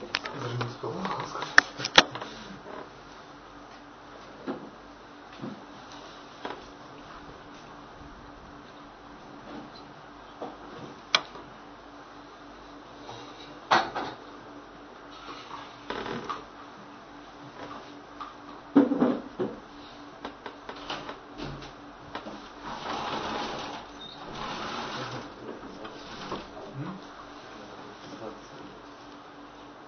Даже 0.00 0.56
не 0.56 0.64
успел 0.64 0.92
сказать. 0.92 1.48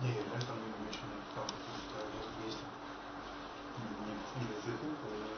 Не, 0.01 0.13
это 0.13 0.53
мы 0.55 0.89
еще 0.89 1.05
не 1.05 1.21
там, 1.35 1.45
есть 2.47 2.63
не 3.77 3.85
не 4.41 4.47
языку, 4.57 4.87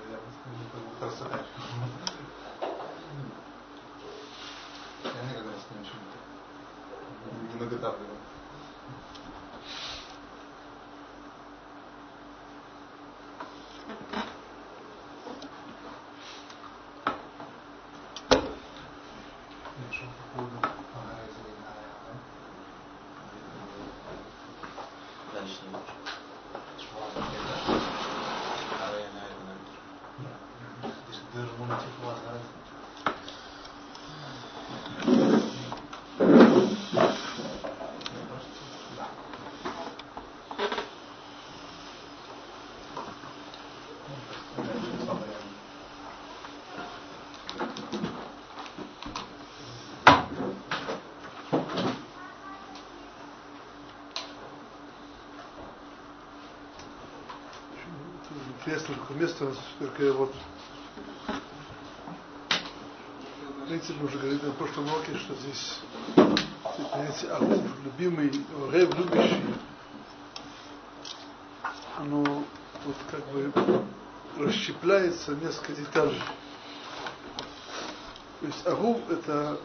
я 0.08 0.18
не 0.52 0.64
помню, 0.70 0.92
красота. 1.00 1.38
Я 5.02 5.10
никогда 5.28 5.52
с 5.58 5.60
ним 5.72 5.82
не 7.52 7.56
наготавливал. 7.58 8.18
Что 19.90 20.06
по 20.06 20.12
поводу 20.38 20.58
ага, 20.62 21.14
это 21.24 21.40
не 21.42 21.54
знаю, 21.58 21.82
да? 22.06 22.12
Дальше 25.34 25.58
не 25.62 25.68
лучше. 25.76 25.96
Даже 31.34 31.52
можно 31.58 31.76
тепло 31.76 32.10
сгорать. 32.14 32.48
Интересно 58.72 58.94
такое 58.94 59.16
место, 59.18 59.54
такое 59.78 60.12
вот 60.14 60.34
принципе, 63.66 63.98
мы 64.00 64.06
уже 64.06 64.16
говорили 64.16 64.46
на 64.46 64.52
прошлом 64.52 64.86
уроке, 64.86 65.14
что 65.18 65.34
здесь 65.34 65.80
понятие 66.90 67.32
Агув, 67.32 67.62
любимый, 67.84 68.30
Рев, 68.72 68.98
любящий, 68.98 69.44
оно 71.98 72.24
вот 72.24 72.96
как 73.10 73.26
бы 73.26 73.52
расщепляется 74.38 75.34
несколько 75.34 75.74
деталей. 75.74 76.22
То 78.40 78.46
есть 78.46 78.66
Агув 78.66 79.10
это 79.10 79.60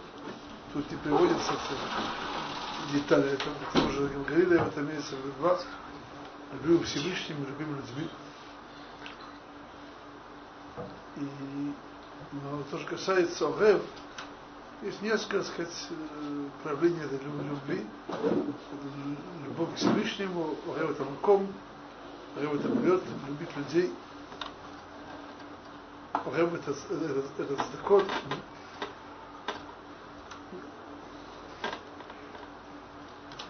тут 0.74 0.92
не 0.92 0.98
приводится 0.98 1.54
это 1.54 2.92
детали, 2.92 3.32
это, 3.32 3.46
это 3.74 3.88
уже 3.88 4.10
говорили, 4.10 4.62
это 4.62 4.82
имеется 4.82 5.16
в 5.16 5.20
виду 5.20 5.34
два, 5.40 5.60
любимым 6.52 6.84
Всевышним, 6.84 7.46
любимым 7.46 7.78
людьми. 7.78 8.10
Но 11.18 12.64
то, 12.70 12.78
что 12.78 12.88
касается 12.90 13.48
Огев, 13.48 13.82
есть 14.84 15.02
несколько, 15.02 15.38
так 15.40 15.48
сказать, 15.48 15.88
э, 15.90 16.50
проявлений 16.64 17.00
этой 17.02 17.18
лю- 17.20 17.50
любви. 17.50 17.86
Любовь 19.46 19.74
к 19.74 19.78
Всевышнему, 19.78 20.56
Огев 20.76 20.92
это 20.92 21.04
маком, 21.06 21.52
Огев 22.36 22.54
это 22.56 22.68
вперед, 22.70 23.04
любить 23.28 23.58
людей. 23.58 23.94
Огев 26.14 26.54
это, 26.54 26.72
это, 26.72 27.44
это 27.44 27.64
сдакот. 27.64 28.06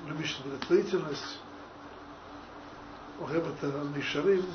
Любишь 0.06 0.39
благотворительность. 0.44 1.39
Огев 3.19 3.45
это 3.47 3.67
мишарим, 3.95 4.45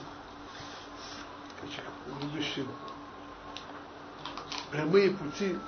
любящим 2.22 2.68
прямые 4.72 5.10
пути. 5.10 5.58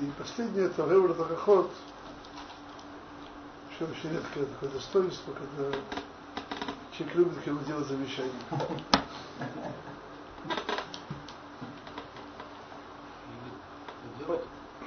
И 0.00 0.12
последнее 0.18 0.66
это 0.66 0.88
Ревр 0.88 1.14
Тарахот, 1.14 1.70
еще 3.70 3.84
очень 3.84 4.10
редкое 4.12 4.46
такое 4.46 4.70
достоинство, 4.70 5.32
когда 5.32 5.76
человек 6.96 7.16
любит, 7.16 7.34
когда 7.34 7.50
ему 7.50 7.60
делать 7.64 7.86
замечания. 7.86 8.32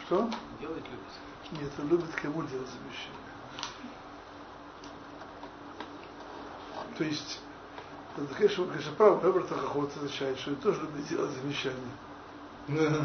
Что? 0.06 0.30
делать 0.60 0.84
любит. 0.86 1.62
Нет, 1.62 1.72
он 1.80 1.88
любит 1.90 2.14
кому 2.22 2.44
делать 2.44 2.68
замечания. 2.68 3.26
То 6.98 7.04
есть, 7.04 7.40
это, 8.18 8.34
конечно, 8.34 8.64
он, 8.64 8.70
конечно, 8.70 8.94
прав, 8.94 9.24
Ревр 9.24 9.44
Тарахот 9.44 9.96
означает, 9.98 10.40
что 10.40 10.52
он 10.52 10.56
тоже 10.58 10.82
любит 10.82 11.08
делать 11.08 11.32
замечания. 11.32 11.92
Говорят, 12.68 13.00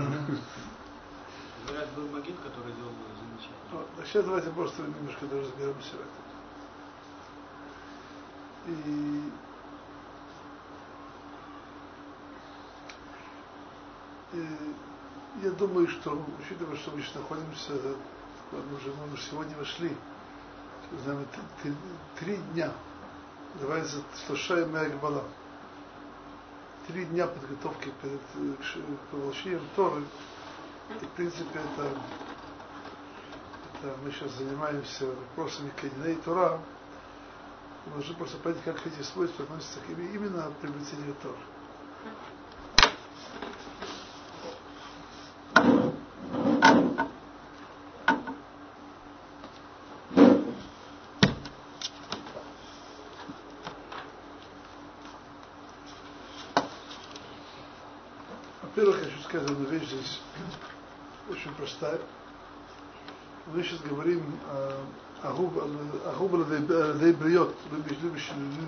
был 1.94 2.08
Магин, 2.08 2.36
который 2.36 2.72
делал 2.72 2.92
замечание. 3.18 3.58
Вот, 3.72 3.86
а 3.98 4.04
сейчас 4.04 4.24
давайте 4.24 4.50
просто 4.50 4.82
немножко 4.82 5.24
разберемся 5.24 5.90
в 5.90 6.00
этом. 6.00 6.30
И, 8.66 9.22
и 14.34 14.46
я 15.42 15.50
думаю, 15.50 15.88
что, 15.88 16.24
учитывая, 16.40 16.76
что 16.76 16.92
мы 16.92 17.02
сейчас 17.02 17.16
находимся, 17.16 17.72
мы 18.52 18.76
уже, 18.76 18.92
мы 18.92 19.12
уже 19.12 19.22
сегодня 19.22 19.56
вошли, 19.56 19.96
знаем, 21.04 21.26
три, 21.62 21.74
три 22.18 22.36
дня, 22.52 22.72
называется 23.54 24.02
Шлоша 24.26 24.60
и 24.60 24.64
Мегбала. 24.64 25.24
Три 26.86 27.04
дня 27.06 27.26
подготовки 27.26 27.92
перед 28.02 28.20
э, 28.34 28.54
к 28.60 29.58
к 29.58 29.76
Торы. 29.76 30.02
И, 31.00 31.04
в 31.04 31.08
принципе, 31.10 31.60
это 31.60 31.90
это 33.82 33.96
мы 34.04 34.10
сейчас 34.12 34.32
занимаемся 34.32 35.06
вопросами 35.06 35.72
Кадина 35.80 36.04
и 36.04 36.14
Тора, 36.16 36.60
мы 37.86 37.92
должны 37.92 38.14
просто 38.14 38.36
понять, 38.38 38.62
как 38.62 38.86
эти 38.86 39.00
свойства 39.02 39.44
относятся 39.44 39.80
к 39.80 39.88
именно 39.88 40.52
приобретению 40.60 41.14
Тора. 41.22 41.34
Во-первых, 58.62 58.98
я 58.98 59.04
хочу 59.10 59.22
сказать 59.22 59.50
одну 59.50 59.64
вещь 59.70 59.88
здесь, 59.88 60.20
простая. 61.80 62.00
Мы 63.46 63.62
сейчас 63.62 63.80
говорим 63.80 64.22
Агуб 65.22 65.54
Бриот, 67.14 67.54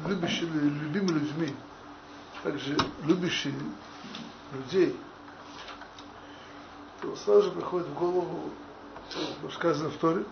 любящий 0.07 0.47
любимыми 0.47 1.19
людьми, 1.19 1.55
также 2.43 2.77
любящий 3.05 3.55
людей, 4.53 4.97
то 7.03 7.15
сразу 7.17 7.43
же 7.43 7.51
приходит 7.53 7.89
в 7.89 7.95
голову, 7.95 8.51
сказано 9.53 9.91
в 9.91 9.97
Торе, 9.99 10.25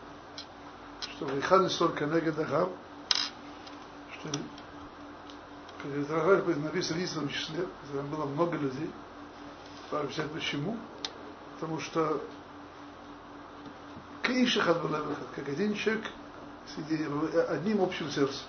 что 1.00 1.26
Вайхан 1.26 1.66
Исор 1.66 1.92
Канега 1.92 2.32
Дахав, 2.32 2.70
что 4.18 4.30
Рахаль, 6.08 6.58
написано 6.58 6.94
в 6.94 6.96
единственном 6.96 7.28
числе, 7.28 7.66
там 7.92 8.06
было 8.08 8.24
много 8.24 8.56
людей, 8.56 8.90
объяснять 9.90 10.30
почему. 10.30 10.76
Потому 11.58 11.78
что 11.78 12.22
Балавахат, 14.74 15.28
как 15.34 15.48
один 15.48 15.74
человек 15.74 16.04
одним 17.48 17.82
общим 17.82 18.10
сердцем. 18.10 18.46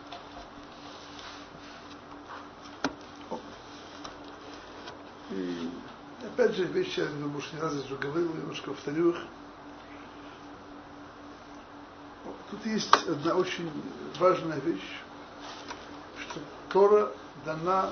И 5.31 5.69
опять 6.24 6.56
же, 6.56 6.66
вещи, 6.66 7.00
я 7.00 7.07
думаю, 7.07 7.42
что 7.42 7.56
не 7.56 7.62
раз 7.62 7.74
уже 7.74 7.95
говорил, 7.95 8.33
немножко 8.33 8.72
повторю 8.72 9.12
их. 9.12 9.18
тут 12.51 12.66
есть 12.66 12.94
одна 13.07 13.36
очень 13.36 13.72
важная 14.19 14.60
вещь, 14.60 15.00
что 16.19 16.39
Тора 16.69 17.12
дана 17.45 17.92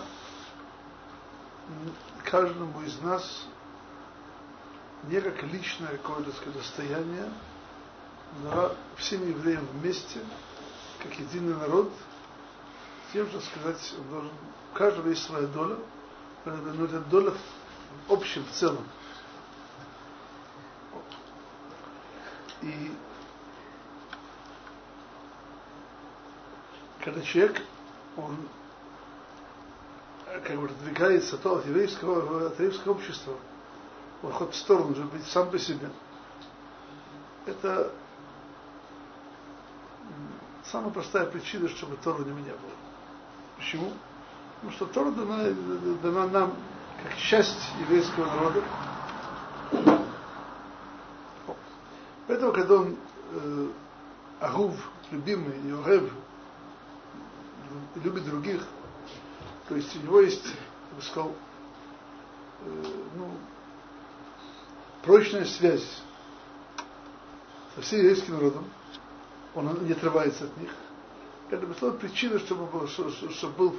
каждому 2.25 2.81
из 2.81 2.99
нас 3.01 3.47
не 5.03 5.21
как 5.21 5.41
личное 5.43 5.97
какое-то 5.97 6.31
достояние, 6.51 7.31
всем 8.97 9.27
евреям 9.27 9.65
вместе, 9.73 10.19
как 11.01 11.13
единый 11.19 11.55
народ, 11.55 11.91
тем, 13.13 13.27
что 13.29 13.39
сказать, 13.41 13.93
он 13.97 14.09
должен, 14.09 14.31
у 14.73 14.77
каждого 14.77 15.09
есть 15.09 15.23
своя 15.23 15.47
доля, 15.47 15.77
но 16.45 16.85
это 16.85 16.99
доля 17.01 17.33
в 18.07 18.13
общем, 18.13 18.43
в 18.45 18.51
целом. 18.51 18.83
И 22.61 22.91
когда 27.01 27.21
человек, 27.21 27.61
он 28.17 28.37
как 30.25 30.59
бы 30.59 30.67
двигается 30.83 31.37
то 31.37 31.55
от 31.57 31.65
еврейского, 31.65 32.47
от 32.47 32.59
еврейского 32.59 32.93
общества, 32.93 33.35
он 34.21 34.31
хоть 34.33 34.53
в 34.53 34.57
сторону, 34.57 34.93
быть 35.07 35.25
сам 35.25 35.49
по 35.49 35.57
себе. 35.57 35.89
Это 37.45 37.91
самая 40.71 40.91
простая 40.91 41.25
причина, 41.25 41.67
чтобы 41.69 41.97
Тора 41.97 42.23
не 42.23 42.31
меня 42.31 42.51
было. 42.51 42.71
Почему? 43.57 43.91
Потому 44.55 44.71
что 44.73 44.85
Тора 44.87 45.11
дана, 45.11 45.51
дана 46.01 46.27
нам 46.27 46.53
как 47.03 47.15
часть 47.17 47.71
еврейского 47.79 48.25
народа. 48.25 48.63
Поэтому, 52.27 52.51
когда 52.51 52.75
он 52.75 52.95
э, 53.31 53.67
Агув, 54.39 54.75
любимый, 55.11 55.59
Йорев, 55.67 56.11
любит 57.95 58.25
других, 58.25 58.67
то 59.67 59.75
есть 59.75 59.95
у 59.95 59.99
него 59.99 60.19
есть, 60.21 60.45
я 60.45 60.95
бы 60.95 61.01
сказал, 61.01 61.31
э, 62.61 62.83
ну, 63.15 63.31
прочная 65.03 65.45
связь 65.45 66.03
со 67.75 67.81
всем 67.81 67.99
еврейским 67.99 68.33
народом, 68.33 68.65
он 69.55 69.85
не 69.85 69.93
отрывается 69.93 70.45
от 70.45 70.57
них. 70.57 70.71
Это, 71.49 71.65
безусловно, 71.65 71.99
причина, 71.99 72.39
чтобы, 72.39 72.65
был, 72.65 72.87
чтобы 72.87 73.53
был 73.55 73.75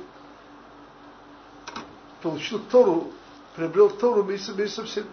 получил 2.22 2.58
Тору, 2.70 3.12
приобрел 3.54 3.90
Тору 3.90 4.22
вместе, 4.22 4.52
вместе 4.52 4.76
со 4.76 4.84
всеми. 4.84 5.06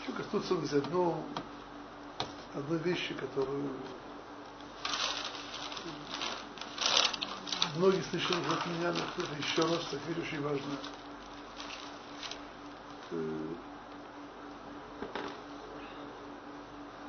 Хочу 0.00 0.16
коснуться 0.16 0.54
одной, 0.54 1.14
одной 2.54 2.78
вещи, 2.78 3.14
которую 3.14 3.70
многие 7.76 8.02
слышали 8.10 8.38
от 8.38 8.66
меня, 8.66 8.92
но 8.92 9.00
кто-то 9.12 9.34
еще 9.36 9.62
раз, 9.62 9.84
так 9.90 10.00
вижу, 10.08 10.22
очень 10.22 10.42
важно. 10.42 10.78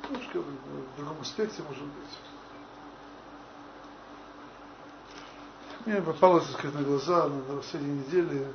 немножко 0.08 0.38
в 0.38 0.96
другом 0.96 1.20
аспекте, 1.20 1.62
может 1.62 1.84
быть. 1.84 2.18
Мне 5.84 6.02
попалось, 6.02 6.46
так 6.46 6.58
сказать, 6.58 6.74
на 6.74 6.82
глаза 6.82 7.28
на, 7.28 7.56
последней 7.56 8.04
неделе 8.04 8.48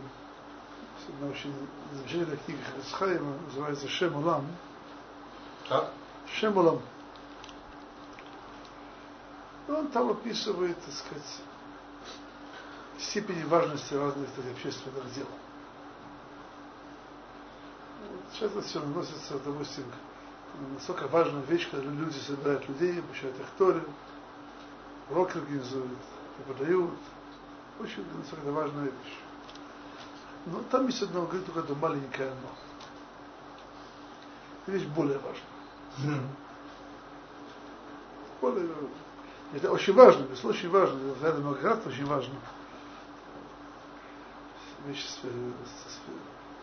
одна 1.08 1.28
очень 1.28 1.54
замечательная 1.94 2.38
книга 2.38 2.60
Хасхайма, 2.76 3.38
называется 3.48 3.88
Шем 3.88 4.16
Улам. 4.16 4.46
Как? 5.68 5.92
Шем 6.34 6.58
Улам. 6.58 6.82
Он 9.68 9.88
там 9.88 10.10
описывает, 10.12 10.78
так 10.84 10.94
сказать, 10.94 11.42
степени 13.02 13.44
важности 13.44 13.94
разных 13.94 14.30
так, 14.32 14.46
общественных 14.52 15.14
дел. 15.14 15.28
Сейчас 18.32 18.52
это 18.52 18.62
все 18.62 18.80
наносится, 18.80 19.40
допустим, 19.46 19.86
насколько 20.74 21.08
важная 21.08 21.44
вещь, 21.44 21.70
когда 21.70 21.90
люди 21.90 22.18
собирают 22.18 22.68
людей, 22.70 23.00
обучают 23.00 23.40
их 23.40 23.46
Торе, 23.58 23.84
уроки 25.10 25.38
организуют, 25.38 26.00
преподают. 26.38 26.92
Очень 27.80 28.06
насколько 28.18 28.52
важная 28.52 28.86
вещь. 28.86 29.18
Но 30.46 30.62
там 30.70 30.88
есть 30.88 31.02
одно, 31.02 31.24
говорит 31.24 31.46
только 31.46 31.62
одно 31.62 31.76
маленькое 31.76 32.30
но. 32.30 32.50
Вещь 34.74 34.86
более 34.88 35.20
важная. 35.20 36.22
Более 38.40 38.68
Это 39.54 39.72
очень 39.72 39.94
важно, 39.94 40.24
это 40.24 40.48
очень 40.48 40.70
важно, 40.70 41.00
это 41.22 41.38
много 41.40 41.62
раз 41.62 41.86
очень 41.86 42.06
важно. 42.06 42.34
Вещь 44.88 45.06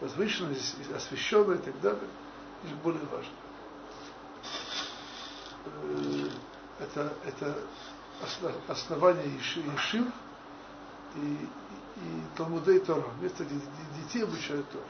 возвышенная, 0.01 0.57
освященная 0.95 1.57
и 1.57 1.63
так 1.63 1.81
далее. 1.81 2.09
Вещь 2.65 2.75
более 2.83 3.05
важная. 3.07 3.35
Э, 5.67 6.29
это, 6.81 7.13
это 7.25 7.57
основание 8.69 9.27
Ешив 9.35 10.07
и, 11.17 11.49
и 11.97 12.23
Талмудей 12.37 12.81
Тора. 12.81 13.05
Вместо 13.19 13.45
детей 13.45 14.25
обучают 14.25 14.69
Тора. 14.71 14.85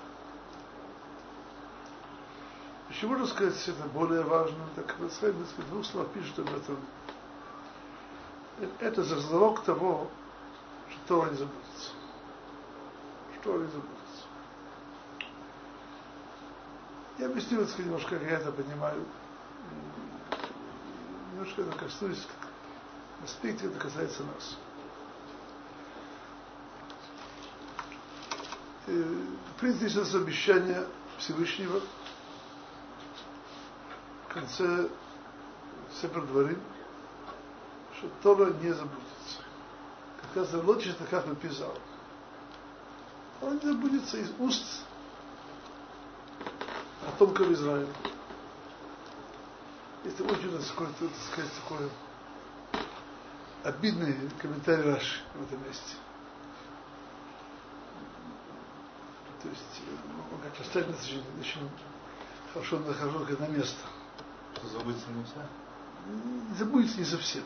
Еще 2.90 3.06
можно 3.06 3.26
сказать, 3.26 3.56
что 3.58 3.72
это 3.72 3.84
более 3.88 4.22
важно, 4.22 4.58
так 4.74 4.96
сказать, 5.12 5.34
в 5.34 5.70
двух 5.70 5.84
словах 5.84 6.08
пишет 6.10 6.38
об 6.38 6.48
этом. 6.48 6.78
Это 8.80 9.02
за 9.02 9.20
залог 9.20 9.62
того, 9.62 10.08
что 10.88 11.00
Тора 11.06 11.30
не 11.30 11.36
забудется. 11.36 11.97
Не 13.44 13.52
забудется. 13.52 14.24
Я 17.18 17.26
объясню, 17.26 17.60
так 17.60 17.68
сказать, 17.68 17.86
немножко, 17.86 18.18
как 18.18 18.22
я 18.22 18.38
это 18.38 18.52
понимаю 18.52 19.04
немножко 21.38 21.62
это 21.62 21.78
коснусь 21.78 22.26
аспекте, 23.22 23.66
это 23.66 23.78
касается 23.78 24.24
нас. 24.24 24.58
В 28.86 29.60
принципе, 29.60 29.88
сейчас 29.88 30.14
обещание 30.14 30.84
Всевышнего 31.18 31.80
в 34.28 34.34
конце 34.34 34.88
Сепер 36.00 36.26
Дворим, 36.26 36.60
что 37.98 38.08
Тора 38.22 38.52
не 38.54 38.72
забудется. 38.72 39.42
Как 40.22 40.36
раз 40.36 40.54
это 40.54 41.04
как 41.04 41.26
написал. 41.26 41.74
Он 43.40 43.60
забудется 43.60 44.18
из 44.18 44.30
уст 44.38 44.84
потомков 47.04 47.50
Израиля. 47.50 47.88
Это 50.04 50.24
очень, 50.24 50.50
так 50.50 50.62
сказать, 50.62 50.96
так 50.98 51.10
сказать, 51.32 51.52
такой 51.62 51.90
обидный 53.64 54.16
комментарий 54.38 54.84
Раши 54.84 55.20
в 55.34 55.42
этом 55.42 55.64
месте. 55.64 55.94
То 59.42 59.48
есть, 59.48 59.82
он 60.32 60.40
как 60.40 60.60
остальные 60.60 60.96
очень, 60.96 61.22
очень 61.40 61.70
хорошо 62.52 62.78
нахожу 62.80 63.20
на 63.20 63.46
место. 63.48 63.80
Забыться 64.62 65.04
нельзя? 65.10 65.46
Не 66.50 66.56
забудется 66.56 66.98
не 66.98 67.04
совсем. 67.04 67.44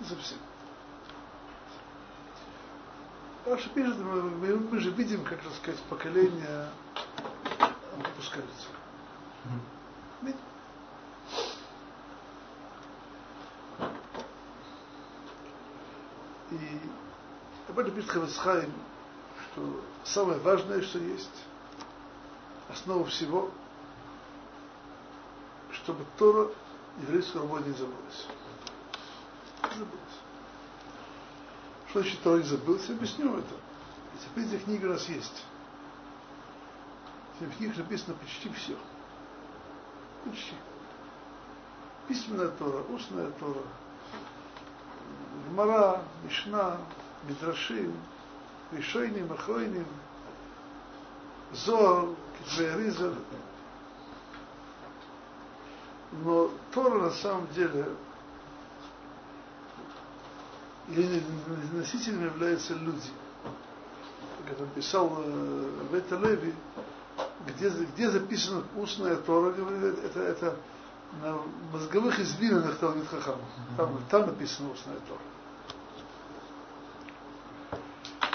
Не 0.00 0.06
совсем. 0.06 0.38
Раша 3.46 3.68
пишет, 3.70 3.96
мы, 3.98 4.56
мы, 4.56 4.78
же 4.78 4.90
видим, 4.90 5.24
как 5.24 5.40
так 5.42 5.52
сказать, 5.54 5.80
поколения 5.88 6.68
опускаются. 7.58 8.68
Mm-hmm. 10.22 10.36
И 16.50 16.80
об 17.68 17.78
этом 17.78 17.94
пишет 17.94 18.10
Хавецхайм, 18.10 18.72
что 19.52 19.80
самое 20.04 20.38
важное, 20.40 20.82
что 20.82 20.98
есть, 20.98 21.44
основа 22.68 23.06
всего, 23.06 23.50
чтобы 25.72 26.04
Тора 26.18 26.50
еврейского 27.02 27.46
народа 27.46 27.68
не 27.68 27.74
забылась. 27.74 28.26
Не 29.62 29.78
забылась. 29.78 30.29
Что 31.90 32.02
значит 32.02 32.22
Тора 32.22 32.38
не 32.38 32.44
забылась? 32.44 32.88
Объясню 32.88 33.36
это. 33.36 33.54
Теперь 34.22 34.44
эти 34.44 34.62
книги 34.62 34.84
у 34.84 34.90
нас 34.90 35.08
есть. 35.08 35.44
В 37.40 37.56
книгах 37.56 37.78
написано 37.78 38.14
почти 38.14 38.48
все. 38.50 38.76
Почти. 40.24 40.54
Письменная 42.06 42.48
Тора, 42.48 42.84
устная 42.90 43.30
Тора, 43.32 43.62
Гмара, 45.48 46.02
Мишна, 46.22 46.78
Мидрашим, 47.24 47.92
Ришойним, 48.70 49.32
Ахойним, 49.32 49.86
Зор, 51.52 52.14
Китвей 52.38 52.92
Но 56.12 56.50
Тора 56.72 56.98
на 56.98 57.10
самом 57.10 57.48
деле 57.48 57.86
ее 60.90 61.22
носителями 61.72 62.24
являются 62.24 62.74
люди. 62.74 63.08
Как 64.44 64.52
это 64.52 64.66
писал 64.66 65.12
э, 65.18 65.70
Вета 65.92 66.16
Леви, 66.16 66.54
где, 67.46 67.68
где 67.68 68.10
записана 68.10 68.64
устная 68.76 69.16
Тора, 69.16 69.52
говорит, 69.52 69.98
это, 70.04 70.20
это 70.20 70.56
на 71.22 71.38
мозговых 71.72 72.18
извилинах 72.18 72.78
Талмит 72.78 73.08
Хахам. 73.08 73.40
Там, 73.76 74.00
там 74.10 74.26
написана 74.26 74.70
устная 74.70 74.98
Тора. 75.00 75.20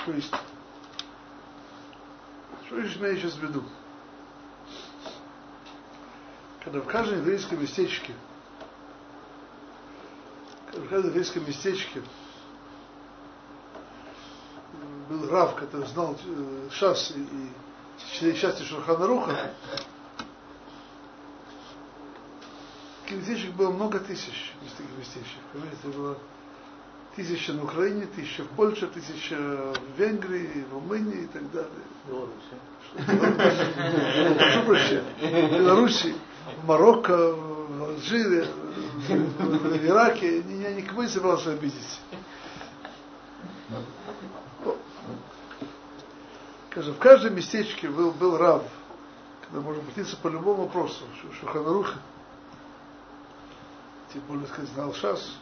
То 0.05 0.11
есть, 0.11 0.33
что 2.67 2.77
я 3.07 3.15
сейчас 3.15 3.33
в 3.33 3.41
виду? 3.41 3.63
Когда 6.63 6.81
в 6.81 6.85
каждом 6.85 7.19
еврейском 7.19 7.61
местечке, 7.61 8.13
в 10.73 10.87
каждом 10.89 11.11
еврейском 11.11 11.45
местечке 11.45 12.01
был 15.09 15.29
Рав, 15.29 15.55
который 15.55 15.87
знал 15.87 16.15
э, 16.25 16.69
Шас 16.71 17.13
и, 17.15 18.33
части 18.33 18.63
Шурхана 18.63 19.07
Руха, 19.07 19.51
местечек 23.11 23.51
было 23.53 23.71
много 23.71 23.99
тысяч 23.99 24.53
таких 24.77 24.97
местечек. 24.97 25.39
Понимаете, 25.53 25.87
было 25.97 26.17
тысяча 27.15 27.53
на 27.53 27.63
Украине, 27.63 28.07
тысяча 28.07 28.43
в 28.43 28.49
Польше, 28.49 28.87
тысяча 28.87 29.35
в 29.35 29.99
Венгрии, 29.99 30.65
в 30.69 30.73
Румынии 30.73 31.23
и 31.23 31.27
так 31.27 31.51
далее. 31.51 31.69
Беларуси. 32.07 32.55
Беларуси, 35.21 36.15
в 36.61 36.67
Марокко, 36.67 37.33
в 37.33 37.83
Алжире, 37.83 38.47
в 39.07 39.85
Ираке. 39.85 40.39
Я 40.41 40.73
никого 40.73 41.03
не 41.03 41.09
собирался 41.09 41.51
обидеть. 41.51 41.99
Скажем, 46.75 46.93
в 46.95 46.99
каждом 46.99 47.35
местечке 47.35 47.87
был, 47.87 48.11
был 48.11 48.37
раб, 48.37 48.67
когда 49.39 49.61
можно 49.61 49.81
обратиться 49.81 50.17
по 50.17 50.27
любому 50.27 50.63
вопросу. 50.63 51.05
Шуханаруха, 51.39 51.99
тем 54.11 54.21
более, 54.23 54.45
сказать, 54.45 54.69
знал 54.71 54.93
Шас, 54.93 55.37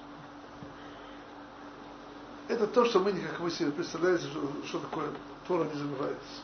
это 2.47 2.67
то, 2.67 2.85
что 2.85 2.99
мы, 2.99 3.13
как 3.13 3.39
вы 3.39 3.49
себе 3.49 3.71
представляете, 3.71 4.27
что, 4.27 4.47
что 4.67 4.79
такое 4.81 5.09
Тора 5.47 5.63
не 5.63 5.73
забывается. 5.73 6.41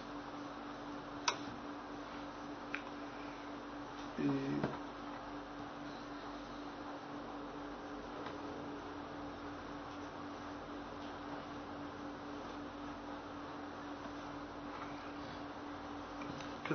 И 4.17 4.31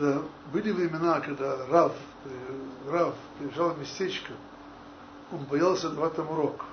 когда 0.05 0.23
были 0.53 0.71
времена, 0.71 1.21
когда 1.21 1.67
Рав, 1.67 1.93
э, 2.25 2.91
Рав 2.91 3.15
приезжал 3.39 3.71
в 3.71 3.79
местечко, 3.79 4.33
он 5.33 5.45
боялся 5.45 5.89
давать 5.91 6.15
там 6.15 6.31
урок. 6.31 6.65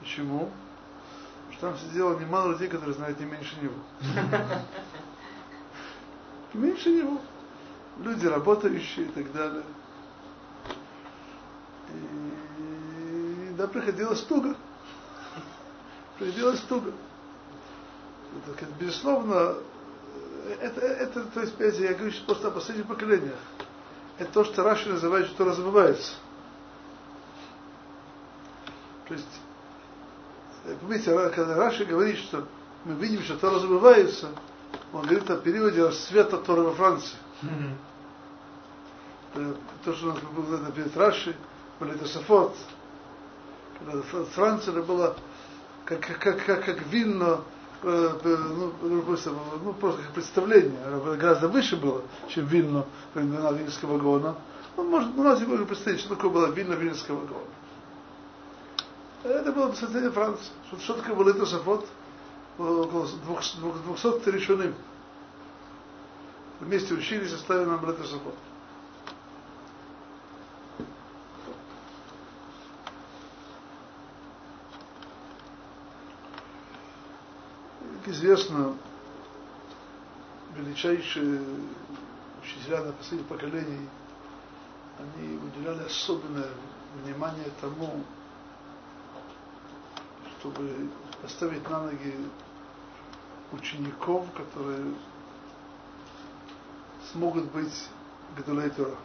Почему? 0.00 0.50
что 1.52 1.70
там 1.70 1.78
сидело 1.78 2.18
немало 2.18 2.52
людей, 2.52 2.68
которые 2.68 2.94
знают 2.94 3.18
не 3.18 3.24
меньше 3.24 3.56
него. 3.62 3.74
Меньше 6.52 6.90
него. 6.90 7.18
Люди 7.98 8.26
работающие 8.26 9.06
и 9.06 9.08
так 9.08 9.32
далее. 9.32 9.62
И 11.94 13.54
да, 13.56 13.66
приходилось 13.68 14.20
туго. 14.24 14.54
Приходилось 16.18 16.60
туго. 16.60 16.92
Это, 18.46 18.66
безусловно, 18.78 19.56
это, 20.54 20.80
это, 20.80 21.24
то 21.24 21.40
есть, 21.40 21.54
опять 21.54 21.78
я 21.78 21.94
говорю 21.94 22.12
просто 22.26 22.48
о 22.48 22.50
последних 22.50 22.86
поколениях. 22.86 23.38
Это 24.18 24.32
то, 24.32 24.44
что 24.44 24.62
Раши 24.62 24.88
называет, 24.88 25.26
что 25.26 25.44
разбывается. 25.44 26.14
То 29.08 29.14
есть 29.14 29.40
Помните, 30.80 31.10
когда 31.30 31.54
Раши 31.54 31.84
говорит, 31.84 32.18
что 32.18 32.46
мы 32.84 32.94
видим, 32.94 33.22
что 33.22 33.36
Тора 33.38 33.60
забывается, 33.60 34.30
он 34.92 35.02
говорит 35.02 35.30
о 35.30 35.36
периоде 35.36 35.84
расцвета 35.84 36.38
Тора 36.38 36.62
во 36.62 36.74
Франции. 36.74 37.16
То, 39.84 39.92
что 39.94 40.06
у 40.06 40.08
нас 40.10 40.18
было 40.34 40.56
на 40.56 40.72
перед 40.72 40.96
Раши, 40.96 41.36
были. 41.78 41.96
Когда 43.78 44.02
Франция 44.02 44.82
была 44.82 45.14
как, 45.84 46.00
как, 46.00 46.44
как, 46.44 46.64
как 46.64 46.86
Вильно, 46.86 47.24
э, 47.34 47.55
ну, 47.86 48.72
ну, 48.82 49.02
просто, 49.02 49.30
ну, 49.62 49.72
просто 49.74 50.02
представление, 50.12 50.76
гораздо 51.16 51.48
выше 51.48 51.76
было, 51.76 52.02
чем 52.28 52.46
Вильно 52.46 52.84
времена 53.14 53.52
Вильнского 53.52 53.92
вагона. 53.92 54.34
Ну, 54.76 54.82
может, 54.84 55.16
у 55.16 55.22
нас 55.22 55.40
можно 55.40 55.64
представить, 55.66 56.00
что 56.00 56.16
такое 56.16 56.30
было 56.30 56.46
Вильно 56.48 56.74
Вильнского 56.74 57.20
вагона. 57.20 57.46
Это 59.22 59.52
было 59.52 59.72
состояние 59.72 60.10
Франции. 60.10 60.50
Что, 60.66 60.80
что 60.80 60.94
такое 60.94 61.14
был 61.14 61.28
это 61.28 61.46
Сафот? 61.46 61.86
Около 62.58 63.06
200 63.06 64.30
решеным. 64.30 64.74
Вместе 66.58 66.94
учились, 66.94 67.32
оставили 67.32 67.66
нам 67.66 67.80
Брата 67.80 68.02
Сафот. 68.02 68.34
Как 78.04 78.14
известно, 78.26 78.74
величайшие 80.56 81.40
учителя 82.42 82.82
на 82.82 82.92
последних 82.92 83.28
поколений, 83.28 83.88
они 84.98 85.38
уделяли 85.38 85.84
особенное 85.84 86.50
внимание 87.04 87.46
тому, 87.60 88.02
чтобы 90.40 90.90
поставить 91.22 91.68
на 91.70 91.82
ноги 91.84 92.16
учеников, 93.52 94.26
которые 94.32 94.92
смогут 97.12 97.44
быть 97.52 97.88
Гдулей 98.36 98.70
Тора. 98.70 98.96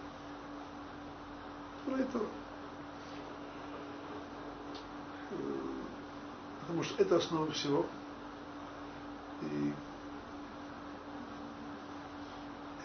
Потому 6.61 6.83
что 6.83 7.03
это 7.03 7.17
основа 7.17 7.51
всего. 7.51 7.85
И 9.41 9.74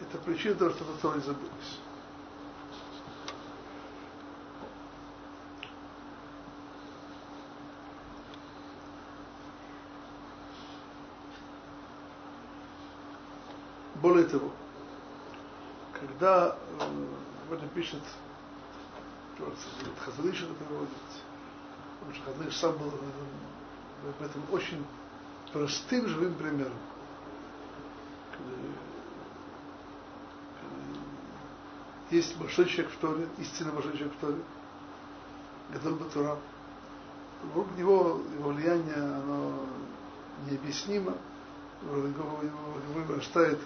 это 0.00 0.18
причина 0.18 0.54
того, 0.54 0.70
что 0.70 0.84
Тора 1.00 1.16
не 1.16 1.22
забылась. 1.22 1.80
Более 13.96 14.26
того, 14.26 14.52
когда 15.92 16.56
э, 16.80 17.06
этом 17.54 17.68
пишет 17.70 18.02
Хазадыш 19.98 20.42
это 20.42 20.54
приводит, 20.54 20.90
потому 21.98 22.14
что 22.14 22.24
Хазадыш 22.24 22.56
сам 22.56 22.76
был 22.78 22.90
в 22.90 24.22
этом 24.22 24.42
очень 24.52 24.84
простым 25.56 26.06
живым 26.06 26.34
примером. 26.34 26.72
есть 32.10 32.36
большой 32.36 32.66
человек 32.66 32.92
в 32.92 32.98
Торе, 32.98 33.26
истинно 33.38 33.72
большой 33.72 33.92
человек 33.94 34.14
в 34.16 34.20
Торе, 34.20 34.38
Гадал 35.72 35.94
Батура. 35.94 36.36
Вокруг 37.42 37.76
него 37.76 38.20
его 38.38 38.50
влияние, 38.50 38.94
оно 38.94 39.52
необъяснимо 40.48 41.14
вырастает 41.82 43.58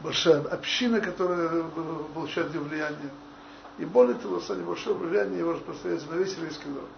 большая 0.00 0.42
община, 0.42 1.00
которая 1.00 1.64
получает 2.14 2.54
ее 2.54 2.60
влияние. 2.60 3.10
И 3.78 3.84
более 3.84 4.16
того, 4.16 4.40
кстати, 4.40 4.60
большое 4.60 4.96
влияние 4.96 5.38
его 5.38 5.52
распространяется 5.52 6.10
на 6.10 6.16
весь 6.16 6.34
еврейский 6.34 6.68
народ. 6.68 6.88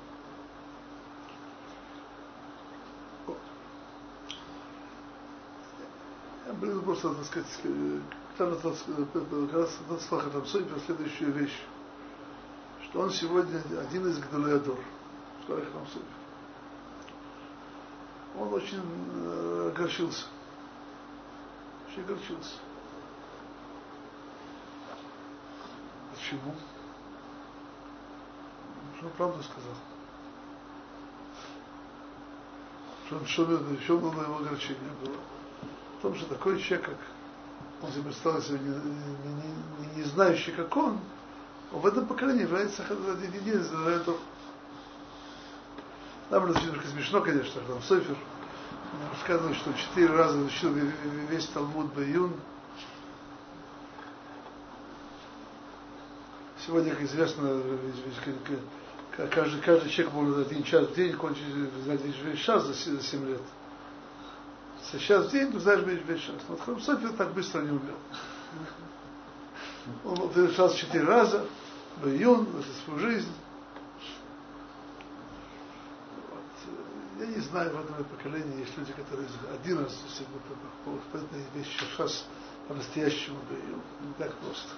Буду 6.82 6.98
просто, 6.98 7.14
так 7.14 7.24
сказать, 7.26 7.48
там 8.36 8.56
как 8.56 9.52
раз 9.52 9.78
этот 9.86 10.02
слах 10.02 10.24
там 10.32 10.42
про 10.42 10.80
следующую 10.80 11.32
вещь, 11.32 11.62
что 12.82 13.00
он 13.00 13.10
сегодня 13.10 13.62
один 13.80 14.08
из 14.08 14.18
Гдалеадор, 14.18 14.78
что 15.44 15.58
я 15.58 15.64
там 15.66 15.86
судит. 15.86 16.06
он 18.36 18.52
очень 18.52 18.82
э, 19.14 19.72
огорчился. 19.72 20.26
Очень 21.88 22.02
огорчился. 22.02 22.56
Почему? 26.14 26.54
Что 28.96 29.06
он 29.06 29.12
правду 29.12 29.42
сказал. 29.44 29.74
Что, 33.06 33.24
что, 33.26 33.76
что 33.82 33.98
было 33.98 34.22
его 34.22 34.38
огорчение 34.38 34.90
было? 35.00 35.16
В 36.02 36.04
том, 36.04 36.16
что 36.16 36.26
такой 36.30 36.60
человек, 36.60 36.84
как 36.86 36.96
он 37.80 37.92
себе 37.92 38.02
представил 38.02 38.42
себе 38.42 38.58
не, 38.58 38.70
не, 38.70 39.96
не, 39.98 40.02
знающий, 40.02 40.50
как 40.50 40.76
он, 40.76 40.98
он 41.70 41.80
в 41.80 41.86
этом 41.86 42.06
поколении 42.06 42.42
является 42.42 42.82
единицей, 42.82 43.60
израиль 43.60 44.02
Там 46.28 46.50
это 46.50 46.60
немножко 46.60 46.88
смешно, 46.88 47.20
конечно, 47.20 47.60
там 47.68 47.80
Софер 47.82 48.16
рассказывает, 49.12 49.56
что 49.58 49.72
четыре 49.74 50.08
раза 50.08 50.38
учил 50.38 50.74
весь 51.30 51.46
Талмуд 51.46 51.94
Баюн. 51.94 52.32
Сегодня, 56.66 56.96
как 56.96 57.02
известно, 57.02 57.62
каждый, 59.30 59.60
каждый 59.60 59.88
человек 59.88 60.14
может 60.14 60.50
один 60.50 60.64
час 60.64 60.88
в 60.88 60.94
день 60.96 61.12
кончить, 61.12 61.44
знать 61.84 62.00
весь 62.04 62.40
час 62.40 62.64
за 62.64 62.74
7 62.74 63.28
лет. 63.28 63.40
Если 64.82 64.98
час 64.98 65.26
в 65.26 65.30
день, 65.30 65.52
ты 65.52 65.60
знаешь 65.60 65.82
весь 65.84 66.20
час. 66.20 66.34
Вот 66.48 66.60
Храм 66.60 66.80
Софер 66.80 67.12
так 67.12 67.32
быстро 67.32 67.60
не 67.60 67.70
умел. 67.70 67.96
Он 70.04 70.32
совершался 70.32 70.76
четыре 70.76 71.04
раза, 71.04 71.44
Баюн, 72.02 72.46
за 72.52 72.84
свою 72.84 72.98
жизнь. 72.98 73.32
Я 77.18 77.26
не 77.26 77.40
знаю, 77.40 77.70
в 77.70 77.80
этом 77.80 78.04
поколении 78.04 78.60
есть 78.60 78.76
люди, 78.76 78.92
которые 78.92 79.28
один 79.62 79.78
раз 79.78 79.92
поэтому 81.12 81.42
вещи 81.54 81.78
сейчас 81.78 82.26
по-настоящему 82.66 83.38
дают. 83.48 83.84
Не 84.00 84.12
так 84.18 84.34
просто. 84.38 84.70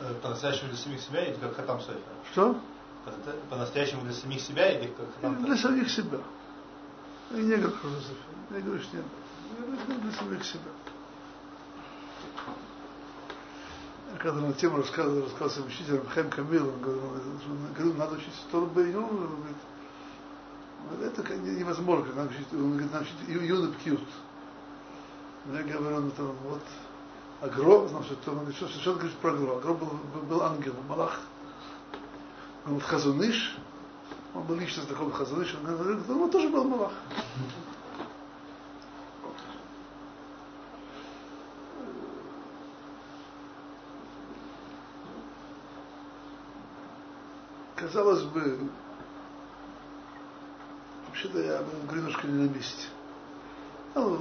Э, 0.00 0.14
по-настоящему 0.22 0.70
для 0.70 0.78
самих 0.78 1.00
себя 1.00 1.24
или 1.26 1.36
как 1.36 1.54
Хатам 1.54 1.80
Софер? 1.80 2.00
Что? 2.32 2.60
По-настоящему 3.50 4.02
для 4.02 4.12
самих 4.12 4.40
себя 4.40 4.78
или 4.78 4.92
как 5.20 5.44
Для 5.44 5.56
самих 5.56 5.90
себя. 5.90 6.18
Я 7.30 7.42
не 7.42 7.56
говорю 7.56 7.76
про 7.78 8.56
Я 8.56 8.60
говорю, 8.60 8.82
что 8.82 8.96
нет. 8.96 9.06
Я 9.58 9.86
говорю 9.86 10.00
для 10.02 10.12
самих 10.12 10.44
себя. 10.44 10.70
когда 14.18 14.40
на 14.40 14.52
тему 14.52 14.78
рассказывал, 14.78 15.24
рассказывал 15.24 15.66
учителем 15.66 16.06
Хэм 16.06 16.30
Камил, 16.30 16.68
он 16.68 16.80
говорил, 16.80 17.94
надо 17.94 18.14
учить 18.14 18.32
Тору 18.50 18.66
Бейну, 18.66 19.08
он 19.08 19.16
говорит, 19.16 19.56
это 21.18 21.38
невозможно, 21.38 22.14
надо 22.14 22.30
учить, 22.30 22.46
он 22.52 22.72
говорит, 22.72 22.92
надо 22.92 23.04
учить 23.04 23.16
Юна 23.28 23.72
Пкют. 23.72 24.00
Я 25.52 25.62
говорю, 25.62 25.96
он 25.96 26.08
это 26.08 26.22
вот 26.22 26.62
Агро, 27.40 27.88
значит, 27.88 28.18
он 28.26 28.34
говорит, 28.36 28.56
что, 28.56 28.68
что 28.68 28.92
он 28.92 28.98
говорит 28.98 29.16
про 29.18 29.32
Агро? 29.32 29.56
Агро 29.56 29.74
был, 29.74 29.90
был, 30.14 30.22
был 30.22 30.42
ангел, 30.42 30.74
Малах. 30.88 31.20
Он 32.66 32.74
вот 32.74 32.82
Хазуныш, 32.82 33.56
он 34.34 34.42
был 34.44 34.56
лично 34.56 34.82
знаком 34.82 35.10
Хазуныш, 35.10 35.54
он 35.54 35.76
говорит, 35.76 36.08
он 36.08 36.30
тоже 36.30 36.48
был 36.48 36.64
Малах. 36.64 36.92
казалось 47.82 48.22
бы, 48.22 48.58
вообще-то 51.08 51.40
я 51.40 51.62
говорю 51.84 52.02
немножко 52.02 52.26
не 52.26 52.46
на 52.46 52.48
месте. 52.48 52.86
Ну, 53.94 54.18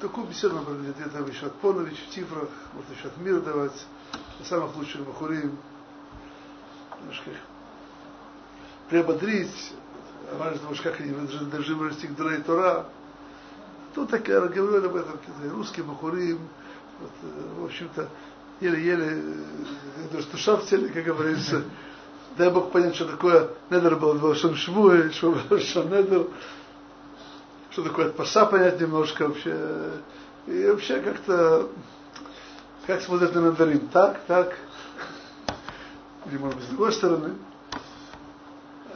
такую 0.00 0.26
беседу 0.26 0.60
где-то 0.60 1.18
еще 1.30 1.46
от 1.46 1.54
Понович 1.60 2.04
в 2.08 2.12
цифрах, 2.12 2.48
вот 2.72 2.84
еще 2.96 3.08
от 3.08 3.16
мира 3.18 3.40
давать, 3.40 3.86
самых 4.44 4.74
лучших 4.76 5.02
бахурим, 5.02 5.56
приободрить, 8.88 9.72
важно, 10.38 10.60
как 10.82 11.00
они 11.00 11.12
должны 11.12 11.74
вырасти 11.74 12.06
к 12.06 12.14
Дрей 12.16 12.42
Тора. 12.42 12.86
Тут 13.94 14.10
так 14.10 14.26
я 14.28 14.40
говорю 14.40 14.86
об 14.86 14.96
этом, 14.96 15.18
русские 15.52 15.84
бахурим, 15.84 16.40
вот, 17.00 17.10
в 17.58 17.64
общем-то, 17.64 18.08
еле-еле, 18.60 19.22
что 20.20 20.36
шаг 20.36 20.64
цели, 20.64 20.88
как 20.88 21.04
говорится, 21.04 21.62
дай 22.36 22.50
Бог 22.50 22.72
понять, 22.72 22.94
что 22.94 23.06
такое 23.06 23.50
недер 23.70 23.96
был 23.96 24.14
в 24.14 24.34
Шон 24.36 24.54
Швуэ, 24.54 25.10
что 25.10 25.34
недер, 25.84 26.26
что 27.70 27.82
такое 27.82 28.10
паса 28.10 28.46
понять 28.46 28.80
немножко 28.80 29.28
вообще. 29.28 29.90
И 30.46 30.66
вообще 30.66 31.00
как-то, 31.00 31.68
как 32.86 33.00
смотрят 33.02 33.34
на 33.34 33.40
мандарин, 33.42 33.88
так, 33.88 34.20
так, 34.26 34.56
или 36.26 36.38
может 36.38 36.56
быть 36.58 36.66
с 36.66 36.68
другой 36.68 36.92
стороны. 36.92 37.34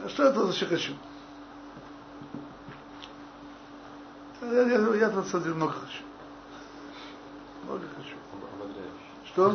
Что 0.07 0.23
я 0.25 0.31
тут 0.31 0.45
вообще 0.45 0.65
хочу? 0.65 0.93
Я, 4.41 4.61
я, 4.61 4.95
я 4.95 5.09
на 5.09 5.23
самом 5.23 5.43
деле 5.43 5.55
много 5.55 5.73
хочу. 5.73 6.03
Много 7.63 7.85
хочу. 7.95 8.15
Что? 9.25 9.49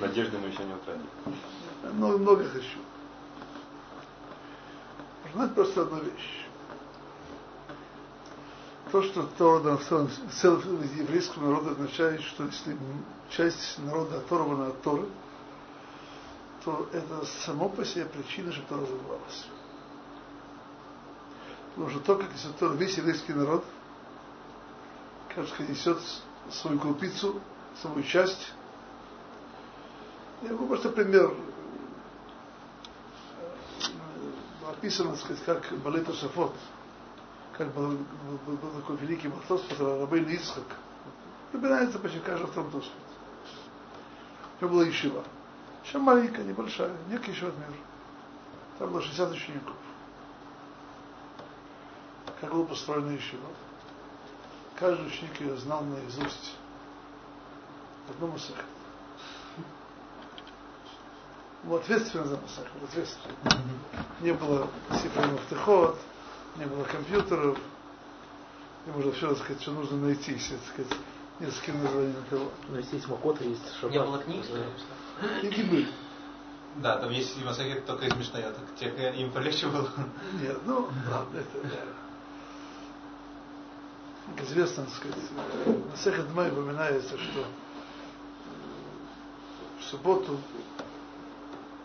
Надежды 0.00 0.38
мы 0.38 0.48
еще 0.48 0.64
не 0.64 0.74
утратили. 0.74 1.06
Много, 1.92 2.18
много 2.18 2.44
хочу. 2.44 2.78
Знать 5.34 5.54
просто 5.54 5.82
одну 5.82 6.00
вещь. 6.00 6.47
То, 8.90 9.02
что 9.02 9.24
Тора 9.36 9.76
в 9.76 9.84
целом 9.84 10.08
еврейскому 10.96 11.48
народу 11.50 11.72
означает, 11.72 12.22
что 12.22 12.44
если 12.44 12.76
часть 13.28 13.78
народа 13.80 14.18
оторвана 14.18 14.68
от 14.68 14.80
Торы, 14.80 15.06
то 16.64 16.88
это 16.92 17.26
само 17.44 17.68
по 17.68 17.84
себе 17.84 18.06
причина, 18.06 18.50
что 18.50 18.62
Тора 18.62 18.82
разорвалась. 18.82 19.46
Потому 21.74 21.90
что 21.90 22.00
то, 22.00 22.16
как 22.16 22.32
если 22.32 22.50
Тора, 22.52 22.72
весь 22.74 22.96
еврейский 22.96 23.34
народ, 23.34 23.64
кажется, 25.34 25.62
несет 25.64 25.98
свою 26.50 26.78
крупицу, 26.78 27.40
свою 27.82 28.02
часть. 28.02 28.52
Я 30.42 30.52
могу 30.52 30.66
просто 30.66 30.88
пример. 30.88 31.34
Э, 33.82 34.70
описано, 34.70 35.10
так 35.10 35.20
сказать, 35.20 35.44
как 35.44 35.78
Балет 35.80 36.12
Шафот, 36.14 36.54
как 37.58 37.74
был, 37.74 37.98
был, 38.46 38.56
был 38.56 38.70
такой 38.80 38.96
великий 38.96 39.28
матрос, 39.28 39.64
Рабейн 39.78 40.28
Ицхак. 40.28 40.64
Прибирается 41.52 41.98
почти 41.98 42.20
каждый 42.20 42.46
втором 42.46 42.70
доску. 42.70 42.92
У 44.60 44.64
него 44.64 44.74
была 44.74 44.84
Ешива. 44.84 45.24
Еще 45.84 45.98
маленькая, 45.98 46.44
небольшая, 46.44 46.92
некий 47.08 47.32
еще 47.32 47.46
размер. 47.46 47.72
Там 48.78 48.90
было 48.90 49.02
60 49.02 49.32
учеников. 49.32 49.74
Как 52.40 52.52
было 52.52 52.64
построено 52.64 53.10
Ешива? 53.10 53.48
каждый 54.78 55.06
ученик 55.08 55.40
ее 55.40 55.56
знал 55.56 55.82
наизусть. 55.82 56.54
Одну 58.08 58.28
Масахет. 58.28 58.64
Был 61.64 61.76
ответственно 61.76 62.24
за 62.24 62.36
Масахет, 62.36 62.82
ответственно. 62.82 63.34
Не 64.20 64.32
было 64.32 64.68
цифровых 65.02 65.40
втыхот, 65.42 65.98
не 66.58 66.66
было 66.66 66.84
компьютеров, 66.84 67.58
не 68.86 68.92
можно 68.92 69.12
все, 69.12 69.28
так 69.28 69.38
сказать, 69.38 69.62
что 69.62 69.72
нужно 69.72 69.96
найти, 69.98 70.32
так 70.32 70.60
сказать, 70.72 71.00
нескольким 71.40 71.82
названием 71.82 72.24
того. 72.28 72.50
Но 72.68 72.78
если 72.78 72.96
есть 72.96 73.08
Макота, 73.08 73.44
есть 73.44 73.74
Шаббат. 73.80 73.92
Не 73.92 74.00
было 74.00 74.18
книг, 74.18 74.44
Книги 75.40 75.62
были. 75.62 75.88
Да, 76.76 76.98
там 76.98 77.10
есть 77.10 77.42
Масахет 77.44 77.86
только 77.86 78.06
из 78.06 78.14
Мишная, 78.14 78.52
так 78.52 78.74
тех 78.78 78.98
им 79.16 79.32
полегче 79.32 79.66
было. 79.68 79.90
Нет, 80.40 80.58
ну, 80.64 80.88
ладно, 81.10 81.38
это 81.38 81.68
как 84.36 84.44
известно, 84.46 84.84
так 84.84 84.94
сказать, 84.94 85.16
на 85.66 85.96
Сехет 85.96 86.32
Май 86.34 86.50
упоминается, 86.50 87.16
что 87.18 87.44
в 89.80 89.84
субботу 89.84 90.38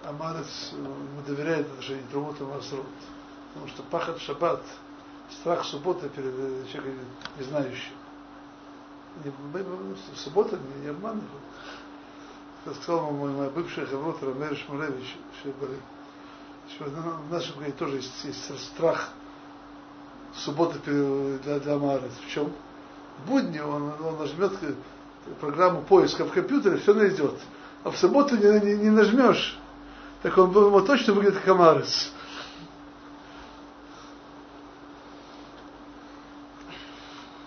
Амарец 0.03 0.71
ему 0.73 1.21
доверяет 1.25 1.67
отношение 1.67 2.03
Трумута 2.11 2.43
Масрут. 2.43 2.85
Потому 3.53 3.67
что 3.69 3.83
пахат 3.83 4.19
шаббат, 4.19 4.61
страх 5.29 5.63
субботы 5.65 6.09
перед 6.09 6.33
человеком 6.71 7.05
не 7.37 7.43
знающим. 7.43 7.93
Суббота 10.15 10.57
не, 10.57 10.81
не 10.81 10.87
обманывает. 10.87 11.29
Как 12.65 12.75
сказал 12.75 13.11
мой, 13.11 13.31
моя 13.31 13.49
бывшая 13.49 13.85
хаврот 13.85 14.23
Рамер 14.23 14.55
Шмулевич, 14.55 15.17
что 16.75 16.85
в 16.85 17.31
нашем 17.31 17.55
говорит 17.55 17.77
тоже 17.77 17.97
есть, 17.97 18.23
есть 18.23 18.59
страх 18.59 19.09
суббота 20.35 20.79
для, 20.85 21.59
для 21.59 21.77
Марес. 21.77 22.13
В 22.25 22.29
чем? 22.29 22.51
В 23.19 23.29
будни 23.29 23.59
он, 23.59 23.93
он 24.01 24.17
нажмет 24.17 24.53
программу 25.39 25.81
поиска 25.81 26.25
в 26.25 26.31
компьютере, 26.31 26.77
все 26.77 26.93
найдет. 26.93 27.35
А 27.83 27.91
в 27.91 27.97
субботу 27.97 28.35
не, 28.37 28.59
не, 28.61 28.75
не 28.83 28.89
нажмешь. 28.89 29.59
Так 30.21 30.37
он 30.37 30.51
вот 30.51 30.87
точно 30.87 31.13
выглядит 31.13 31.39
как 31.39 31.49
Амарес. 31.49 32.13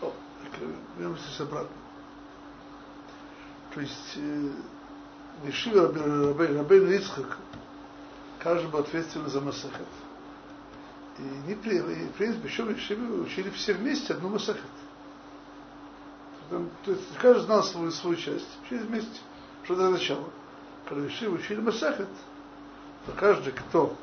О, 0.03 0.13
так, 0.43 0.61
э, 0.99 1.15
Вернемся 1.37 1.43
обратно. 1.43 1.77
То 3.75 3.81
есть 3.81 4.17
э, 4.17 4.51
Вишива 5.45 5.93
Рабейн 5.93 6.93
Ицхак, 6.93 7.39
каждый 8.39 8.71
был 8.71 8.81
ответственен 8.81 9.29
за 9.29 9.41
Масахет. 9.41 9.87
И, 11.19 11.23
не, 11.23 11.55
и 11.55 12.07
в 12.09 12.13
принципе, 12.13 12.49
еще 12.49 12.63
в 12.63 12.71
Вишиве 12.71 13.07
учили 13.21 13.51
все 13.51 13.75
вместе 13.75 14.15
одну 14.15 14.29
Масахет. 14.31 14.63
То 16.51 16.91
есть 16.91 17.03
каждый 17.21 17.45
знал 17.45 17.63
свою, 17.65 17.91
свою 17.91 18.17
часть, 18.17 18.47
учили 18.65 18.83
вместе. 18.83 19.19
Что 19.65 19.75
это 19.75 19.91
начало. 19.91 20.25
Когда 20.89 21.05
Вишиве 21.05 21.33
учили 21.33 21.61
Масахет, 21.61 22.09
то 23.07 23.13
каждый, 23.13 23.53
кто 23.53 23.97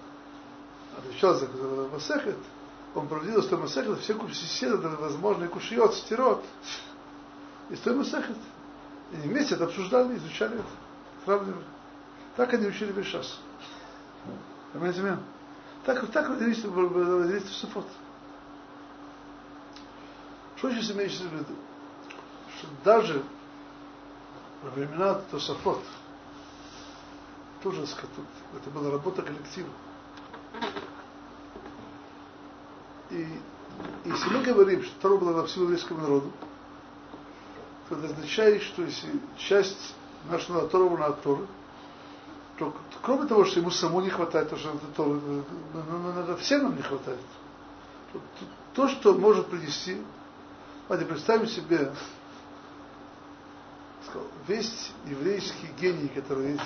отвечал 0.97 1.35
за 1.35 1.47
Масахет, 1.91 2.37
он 2.93 3.07
проводил 3.07 3.41
с 3.41 3.47
той 3.47 3.57
Масахет 3.57 3.99
все 3.99 4.19
все 4.27 4.77
возможные 4.77 5.49
кушиот, 5.49 5.95
стирот. 5.95 6.43
И 7.73 7.75
с 7.75 7.79
той 7.79 7.95
Масахет. 7.95 8.37
И 9.11 9.15
вместе 9.15 9.55
это 9.55 9.63
обсуждали, 9.65 10.15
изучали 10.15 10.59
это, 10.59 10.67
сравнивали. 11.25 11.65
Так 12.35 12.53
они 12.53 12.67
учили 12.67 12.91
Бешас. 12.91 13.39
Понимаете 14.71 15.01
меня? 15.01 15.19
Так, 15.83 16.07
так 16.11 16.29
еврейство 16.29 16.69
Сафот. 17.49 17.87
Что 20.55 20.69
сейчас 20.69 20.91
имеется 20.91 21.23
в 21.23 21.33
виду? 21.33 21.55
Что 22.55 22.67
даже 22.85 23.23
во 24.61 24.69
времена 24.69 25.15
Тософот, 25.31 25.81
тоже 27.63 27.85
это 28.55 28.69
была 28.69 28.91
работа 28.91 29.23
коллектива. 29.23 29.69
И 33.09 33.27
если 34.05 34.29
мы 34.29 34.43
говорим, 34.43 34.83
что 34.83 35.01
Тора 35.01 35.17
была 35.17 35.31
на 35.31 35.47
всему 35.47 35.65
еврейскому 35.65 36.01
народу, 36.01 36.31
означает, 37.93 38.61
что 38.63 38.83
если 38.83 39.09
часть 39.37 39.95
нашего 40.29 40.67
Тора 40.67 40.97
на 40.97 41.11
Торы, 41.11 41.45
то 42.57 42.73
кроме 43.01 43.27
того, 43.27 43.45
что 43.45 43.59
ему 43.59 43.71
самому 43.71 44.01
не 44.01 44.09
хватает, 44.09 44.49
то, 44.49 44.57
что 44.57 44.69
это 44.69 44.87
Тора, 44.95 45.19
надо 46.15 46.37
всем 46.37 46.63
нам 46.63 46.75
не 46.75 46.81
хватает. 46.81 47.19
То, 48.73 48.87
что 48.87 49.13
может 49.13 49.47
принести, 49.47 49.97
давайте 50.87 51.07
представим 51.07 51.47
себе, 51.47 51.93
сказал, 54.07 54.27
весь 54.47 54.91
еврейский 55.05 55.67
гений, 55.79 56.09
который 56.09 56.59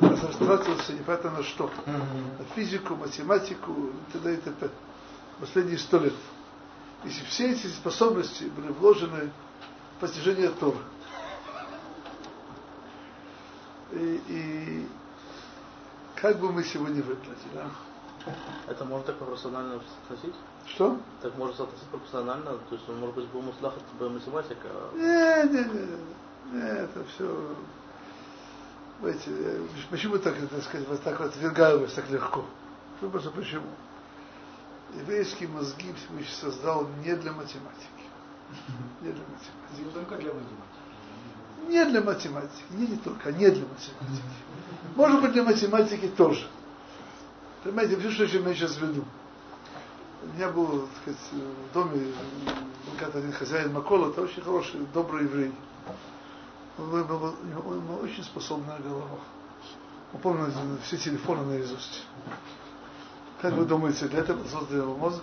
растрачивался 0.00 0.92
непонятно 0.92 1.30
на 1.32 1.42
что, 1.42 1.70
на 1.86 2.44
физику, 2.54 2.94
математику 2.96 3.72
и 3.72 4.12
т.д. 4.12 4.34
и 4.34 4.36
т.п. 4.38 4.70
Последние 5.38 5.78
сто 5.78 5.98
лет. 5.98 6.14
Если 7.04 7.24
все 7.24 7.52
эти 7.52 7.66
способности 7.66 8.44
были 8.44 8.68
вложены 8.68 9.30
постижение 10.00 10.48
Тора, 10.50 10.78
и, 13.92 14.22
и 14.28 14.88
как 16.16 16.38
бы 16.38 16.52
мы 16.52 16.64
сегодня 16.64 17.02
выглядели, 17.02 17.56
а? 17.56 17.70
Это 18.68 18.84
можно 18.84 19.06
так 19.06 19.16
профессионально 19.16 19.80
соотносить? 20.08 20.34
Что? 20.66 20.98
Так 21.22 21.36
можно 21.36 21.56
соотносить 21.56 21.88
профессионально? 21.88 22.58
То 22.68 22.74
есть 22.74 22.88
он 22.88 22.98
может 22.98 23.16
быть 23.16 23.26
был 23.28 23.40
муслах, 23.42 23.74
это 23.76 23.96
была 23.98 24.10
математика? 24.10 24.68
Не, 24.94 25.48
не, 25.48 25.64
не, 25.64 26.60
не, 26.60 26.68
это 26.68 27.04
все... 27.04 27.56
Знаете, 29.00 29.62
почему 29.90 30.18
так, 30.18 30.36
так 30.36 30.62
сказать, 30.62 30.86
вот 30.86 31.02
так 31.02 31.18
вот 31.18 31.30
отвергаемость 31.30 31.94
так 31.94 32.10
легко? 32.10 32.44
Ну, 33.00 33.08
просто 33.08 33.30
почему? 33.30 33.66
Еврейские 34.94 35.48
мозги 35.48 35.94
Всевышний 35.94 36.34
создал 36.34 36.86
не 37.02 37.14
для 37.16 37.32
математики. 37.32 37.99
Не 39.02 39.12
для 39.12 39.22
математики. 39.22 39.78
Не 39.78 39.90
только 39.90 40.16
для 40.16 40.32
математики. 40.32 40.70
Не 41.68 41.84
для 41.84 42.00
математики. 42.00 42.64
Не, 42.70 42.86
не 42.86 42.96
только, 42.96 43.28
а 43.28 43.32
не 43.32 43.50
для 43.50 43.64
математики. 43.64 44.24
Может 44.96 45.22
быть, 45.22 45.32
для 45.32 45.42
математики 45.42 46.08
тоже. 46.08 46.46
Понимаете, 47.62 47.96
все, 47.96 48.10
что 48.10 48.24
я 48.24 48.54
сейчас 48.54 48.78
веду. 48.78 49.04
У 50.22 50.36
меня 50.36 50.50
был, 50.50 50.88
так 51.04 51.16
сказать, 51.16 51.20
в 51.70 51.74
доме 51.74 52.12
когда 52.98 53.18
один 53.18 53.32
хозяин 53.32 53.72
Макола, 53.72 54.10
это 54.10 54.22
очень 54.22 54.42
хороший, 54.42 54.80
добрый 54.92 55.24
еврей. 55.24 55.52
Он, 56.78 56.90
был, 56.90 57.04
был, 57.04 57.34
него 57.44 57.62
была 57.62 57.96
очень 58.02 58.22
способная 58.22 58.78
голова. 58.78 59.18
Он 60.12 60.20
помнил 60.20 60.46
все 60.82 60.96
телефоны 60.96 61.44
наизусть. 61.44 62.06
Как 63.40 63.54
вы 63.54 63.64
думаете, 63.64 64.06
для 64.08 64.20
этого 64.20 64.46
создан 64.48 64.80
его 64.80 64.96
мозг? 64.96 65.22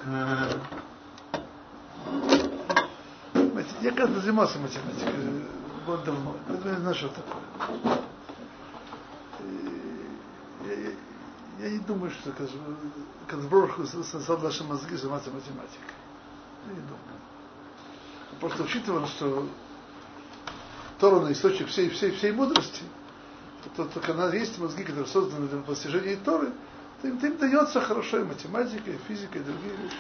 Я 3.82 3.92
когда 3.92 4.20
занимался 4.20 4.60
математикой, 4.60 5.44
было 5.86 5.98
давно. 6.00 6.36
Я 6.66 6.72
не 6.72 6.78
знаю, 6.78 6.96
что 6.96 7.10
такое. 7.10 7.44
Я, 10.66 10.74
я, 10.74 10.92
я 11.60 11.70
не 11.70 11.80
думаю, 11.80 12.12
что 12.12 12.34
Казброх 13.28 13.80
создал 13.88 14.40
наши 14.40 14.64
мозги 14.64 14.96
заниматься 14.96 15.32
математикой. 15.32 15.96
Я 16.68 16.74
не 16.74 16.82
думаю. 16.82 17.00
Просто 18.40 18.64
учитывая, 18.64 19.06
что 19.08 19.48
Тора 21.00 21.22
на 21.22 21.32
источник 21.32 21.68
всей, 21.68 21.90
всей, 21.90 22.12
всей 22.12 22.32
мудрости, 22.32 22.84
то 23.76 23.86
только 23.86 24.14
она 24.14 24.34
есть 24.34 24.58
мозги, 24.60 24.84
которые 24.84 25.08
созданы 25.08 25.48
для 25.48 25.60
постижения 25.60 26.18
Торы, 26.18 26.52
то 27.02 27.08
им, 27.08 27.18
им 27.18 27.38
дается 27.38 27.82
хорошо 27.82 28.20
и 28.20 28.24
математика, 28.24 28.92
и 28.92 28.98
физика, 29.08 29.38
и 29.38 29.44
другие 29.44 29.76
вещи. 29.76 29.96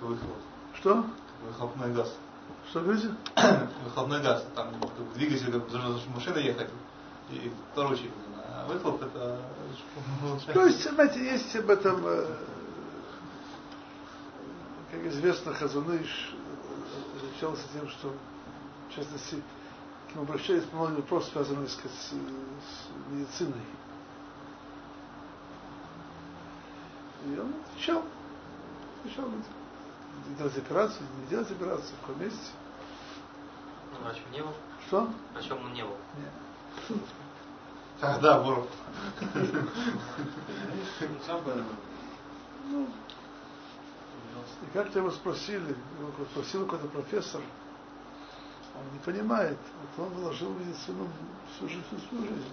Как 0.00 0.01
выхлоп. 0.12 0.36
Что? 0.74 1.06
Выхлопной 1.46 1.92
газ. 1.92 2.14
Что 2.70 2.80
говорите? 2.80 3.14
Выхлопной 3.84 4.22
газ. 4.22 4.44
Там 4.54 4.68
двигатель, 5.14 5.50
как 5.50 5.70
должна 5.70 5.98
машина 6.14 6.38
ехать. 6.38 6.68
И 7.30 7.50
второй 7.72 7.98
чек. 7.98 8.10
А 8.36 8.66
выхлоп 8.68 9.02
это... 9.02 9.38
То 10.52 10.66
есть, 10.66 10.82
знаете, 10.88 11.24
есть 11.24 11.54
об 11.56 11.70
этом, 11.70 12.02
как 14.90 15.06
известно, 15.06 15.54
Хазуныш 15.54 16.34
отличался 17.16 17.62
тем, 17.72 17.88
что, 17.88 18.14
в 18.88 18.94
частности, 18.94 19.42
к 20.08 20.14
нему 20.14 20.24
обращались 20.24 20.64
по 20.64 20.76
многим 20.76 20.96
вопросам, 20.96 21.32
связанным 21.32 21.66
с, 21.66 21.76
с 21.76 22.12
медициной. 23.10 23.62
И 27.26 27.38
он 27.38 27.54
отвечал. 27.72 28.02
Отвечал 29.00 29.30
делать 30.38 30.56
операцию, 30.56 31.06
не 31.20 31.26
делать 31.26 31.50
операцию, 31.50 31.94
в 31.96 32.00
каком 32.06 32.22
месте. 32.22 32.50
Ну, 34.00 34.08
а 34.08 34.14
чем 34.14 34.32
не 34.32 34.42
был? 34.42 34.52
Что? 34.86 35.10
А 35.34 35.42
чем 35.42 35.64
он 35.64 35.72
не 35.72 35.82
был? 35.82 35.96
Нет. 36.18 36.98
Ах, 38.00 38.20
да, 38.20 38.40
Буров. 38.40 38.66
Ну, 42.70 42.88
и 44.62 44.66
как-то 44.72 44.98
его 44.98 45.10
спросили, 45.10 45.76
его 45.98 46.12
спросил 46.32 46.64
какой-то 46.64 46.88
профессор, 46.88 47.40
он 48.74 48.92
не 48.92 48.98
понимает, 49.00 49.58
вот 49.96 50.06
он 50.06 50.14
вложил 50.14 50.52
в 50.52 50.60
медицину 50.60 51.08
всю 51.54 51.68
жизнь, 51.68 51.84
всю 51.88 51.98
свою 52.08 52.24
жизнь. 52.24 52.52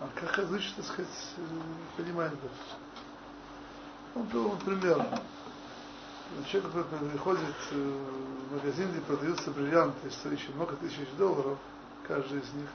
А 0.00 0.08
как 0.14 0.38
обычно, 0.38 0.76
так 0.76 0.86
сказать, 0.86 1.34
понимает 1.96 2.32
это? 2.32 2.50
Он 4.18 4.26
привел 4.26 4.56
пример. 4.64 5.06
Человек, 6.50 6.72
который 6.72 7.10
приходит 7.10 7.40
в 7.70 8.54
магазин, 8.54 8.90
где 8.90 9.00
продаются 9.00 9.50
бриллианты, 9.52 10.10
стоящие 10.10 10.54
много 10.56 10.74
тысяч 10.76 11.08
долларов, 11.16 11.56
каждый 12.06 12.40
из 12.40 12.52
них, 12.52 12.66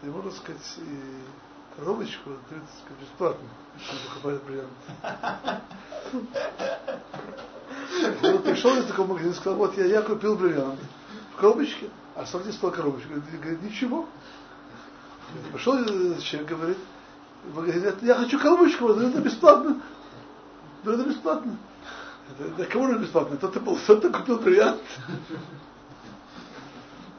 ты 0.00 0.10
можно 0.10 0.30
сказать, 0.30 0.60
и 0.78 1.78
коробочку 1.78 2.30
дают 2.50 2.64
сказать, 2.84 3.00
бесплатно, 3.00 3.48
если 3.78 3.92
он 3.92 3.98
покупает 4.08 4.42
бриллианты. 4.44 4.74
Он 8.22 8.42
пришел 8.42 8.76
из 8.76 8.84
такого 8.86 9.06
магазина 9.06 9.32
и 9.32 9.36
сказал, 9.36 9.56
вот 9.56 9.76
я, 9.78 9.86
я 9.86 10.02
купил 10.02 10.36
бриллиант 10.36 10.78
в 11.32 11.40
коробочке, 11.40 11.88
а 12.14 12.26
сам 12.26 12.42
здесь 12.42 12.56
стояла 12.56 12.76
коробочка. 12.76 13.08
Говорит, 13.40 13.62
ничего. 13.62 14.06
Пошел 15.52 15.82
человек, 16.20 16.48
говорит, 16.48 16.78
в 17.44 17.56
магазин, 17.56 17.94
я 18.02 18.14
хочу 18.14 18.38
коробочку, 18.38 18.90
это 18.90 19.20
бесплатно. 19.20 19.80
Но 20.84 20.92
это 20.92 21.04
бесплатно. 21.04 21.56
Да 22.58 22.64
кому 22.66 22.88
это 22.88 22.98
бесплатно? 22.98 23.36
Тот, 23.36 23.50
кто, 23.50 23.60
тот, 23.60 23.98
кто 23.98 24.10
купил 24.10 24.38
бриллиант. 24.38 24.80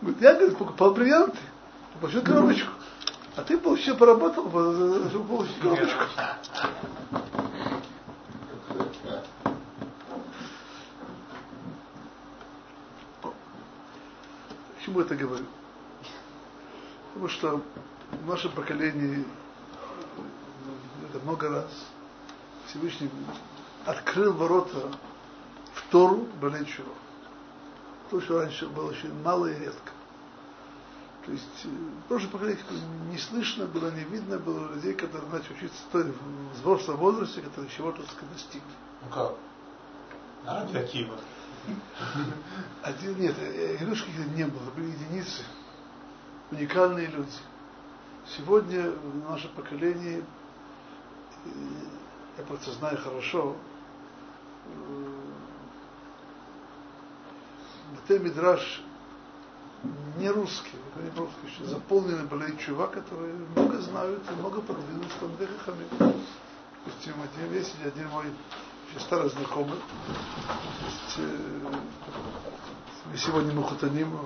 Говорит, 0.01 0.21
я, 0.21 0.33
говорит, 0.35 0.57
покупал 0.57 0.93
бриллианты, 0.93 1.37
получил 1.99 2.21
коробочку. 2.21 2.69
А 3.35 3.43
ты 3.43 3.55
э, 3.55 3.57
получил, 3.57 3.97
поработал, 3.97 4.47
чтобы 5.09 5.25
получить 5.27 5.59
коробочку. 5.59 6.03
Почему 14.77 15.01
это 15.01 15.15
говорю? 15.15 15.45
Потому 17.13 17.29
что 17.29 17.61
в 18.11 18.29
нашем 18.29 18.51
поколении 18.51 19.25
это 21.09 21.23
много 21.23 21.49
раз 21.49 21.65
Всевышний 22.67 23.09
открыл 23.85 24.33
ворота 24.33 24.91
в 25.73 25.91
Тору 25.91 26.27
Балечева. 26.41 26.93
То, 28.09 28.21
что 28.21 28.39
раньше 28.39 28.67
было 28.67 28.89
очень 28.89 29.13
мало 29.21 29.47
и 29.47 29.59
редко. 29.59 29.91
То 31.25 31.31
есть 31.31 31.65
э, 31.65 31.67
в 31.67 32.07
прошлом 32.07 32.31
поколении 32.31 32.61
не 33.09 33.17
слышно 33.17 33.65
было, 33.65 33.89
не 33.91 34.03
видно 34.03 34.37
было 34.37 34.73
людей, 34.73 34.93
которые 34.93 35.29
начали 35.31 35.53
учиться 35.53 35.81
в 35.91 36.53
взрослом 36.53 36.97
возрасте, 36.97 37.41
которые 37.41 37.69
чего-то 37.71 38.01
достигли. 38.31 38.61
Ну 39.03 39.09
как? 39.09 39.33
А, 40.45 40.67
такие 40.67 41.07
вот. 41.07 41.19
Один, 42.83 43.19
нет, 43.19 43.35
игрушки 43.81 44.11
не 44.35 44.43
было, 44.45 44.69
были 44.75 44.91
единицы, 44.91 45.41
уникальные 46.51 47.07
люди. 47.07 47.31
Сегодня 48.37 48.91
в 48.91 49.29
нашем 49.29 49.49
поколении, 49.51 50.23
э, 51.45 51.49
я 52.37 52.43
просто 52.43 52.71
знаю 52.73 52.99
хорошо, 52.99 53.55
Бете 57.91 58.19
Мидраш 58.19 58.81
не 60.17 60.29
русский, 60.29 60.77
не 60.95 61.09
русский, 61.19 61.47
еще 61.47 61.65
заполнены 61.65 62.23
были 62.23 62.55
чува, 62.57 62.87
которые 62.87 63.33
много 63.33 63.79
знают 63.79 64.23
и 64.29 64.35
много 64.35 64.61
продвинулись 64.61 65.11
в 65.11 65.19
Талмудей 65.19 65.47
Хахамим. 65.47 65.87
Допустим, 66.85 67.13
один 67.21 67.53
есть 67.53 67.75
один 67.83 68.07
мой 68.09 68.25
еще 68.89 68.99
старый 68.99 69.29
знакомый. 69.29 69.77
Есть, 70.85 71.17
э, 71.17 71.37
мы 73.11 73.17
сегодня 73.17 73.53
Мухатаним, 73.53 74.17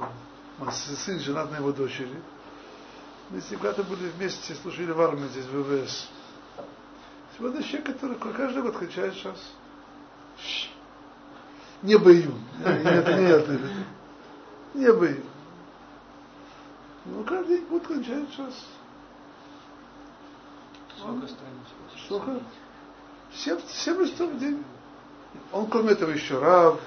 сын 0.71 1.19
женат 1.19 1.51
на 1.51 1.57
его 1.57 1.71
дочери. 1.71 2.21
Мы 3.29 3.41
когда-то 3.41 3.83
были 3.83 4.09
вместе, 4.09 4.55
служили 4.55 4.91
в 4.91 5.01
армии 5.01 5.27
здесь, 5.27 5.45
в 5.45 5.61
ВВС. 5.61 6.09
Сегодня 7.37 7.63
человек, 7.63 7.85
который 7.85 8.17
каждый 8.17 8.63
год 8.63 8.77
кончает 8.77 9.15
час. 9.15 9.37
Не 11.81 11.97
бою. 11.97 12.33
Это 12.63 13.13
не 13.13 13.27
это. 13.27 13.59
Не 14.73 14.91
бою. 14.91 15.23
Ну, 17.05 17.23
каждый 17.23 17.61
год 17.61 17.87
кончает 17.87 18.29
час. 18.35 18.53
Сколько 20.97 21.27
страниц? 21.27 22.03
Сколько? 22.05 22.39
Семь, 23.33 23.59
семь 23.67 24.01
листов 24.01 24.31
в 24.31 24.39
день. 24.39 24.63
Он, 25.51 25.67
кроме 25.67 25.91
этого, 25.91 26.11
еще 26.11 26.39
раб, 26.39 26.79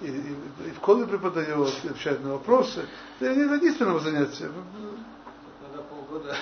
и, 0.00 0.06
и, 0.06 0.36
и 0.68 0.70
в 0.70 0.76
школе 0.76 1.06
преподает, 1.06 1.48
и 1.84 1.88
отвечает 1.88 2.24
на 2.24 2.32
вопросы. 2.32 2.86
Это 3.20 3.34
не 3.34 3.42
единственного 3.42 4.00
занятия. 4.00 4.50
Надо 5.60 5.82
полгода. 5.84 6.36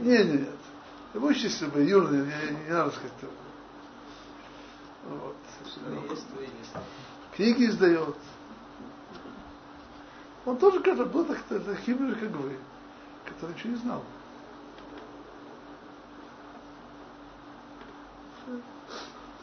Не, 0.00 0.24
нет. 0.24 0.50
Вы 1.14 1.28
учитесь 1.28 1.60
бы 1.62 1.82
юрный, 1.82 2.26
не, 2.26 2.66
не 2.66 2.70
надо 2.70 2.90
сказать. 2.90 3.12
Вот. 5.08 5.36
Книги 7.34 7.66
издает. 7.66 8.16
Он 10.44 10.56
тоже 10.56 10.80
как 10.80 11.10
был 11.10 11.24
так, 11.24 11.42
таким 11.48 12.08
же, 12.08 12.14
как 12.14 12.30
вы, 12.30 12.58
который 13.24 13.54
ничего 13.54 13.70
не 13.72 13.78
знал. 13.78 14.04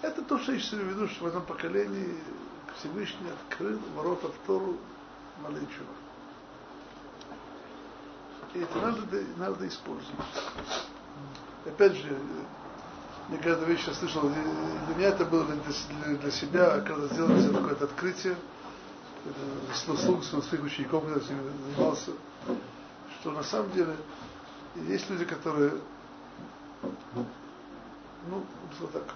Это 0.01 0.21
то, 0.23 0.37
что 0.39 0.51
я 0.51 0.59
в 0.59 0.87
виду, 0.89 1.07
что 1.07 1.23
в 1.23 1.27
этом 1.27 1.43
поколении 1.43 2.15
Всевышний 2.77 3.29
открыл 3.29 3.79
ворота 3.95 4.27
в 4.27 4.35
Тору 4.45 4.77
Малейчува. 5.41 5.93
И 8.53 8.59
это 8.59 8.79
надо, 8.79 9.23
надо 9.37 9.67
использовать. 9.67 10.25
Опять 11.65 11.93
же, 11.93 12.17
я 13.29 13.37
когда 13.37 13.65
вещь 13.65 13.85
слышал, 13.93 14.29
для 14.29 14.95
меня 14.95 15.07
это 15.07 15.25
было 15.25 15.45
для, 15.45 16.15
для 16.15 16.31
себя, 16.31 16.81
когда 16.81 17.07
сделал 17.07 17.37
себе 17.39 17.53
такое 17.53 17.73
открытие, 17.73 18.35
слуг 19.73 20.23
своих 20.23 20.63
учеников, 20.63 21.03
когда 21.03 21.19
с 21.19 21.29
ними 21.29 21.41
занимался, 21.65 22.11
что 23.19 23.31
на 23.31 23.43
самом 23.43 23.71
деле 23.71 23.95
есть 24.87 25.09
люди, 25.09 25.25
которые, 25.25 25.73
ну, 26.83 28.45
вот 28.79 28.91
так, 28.91 29.15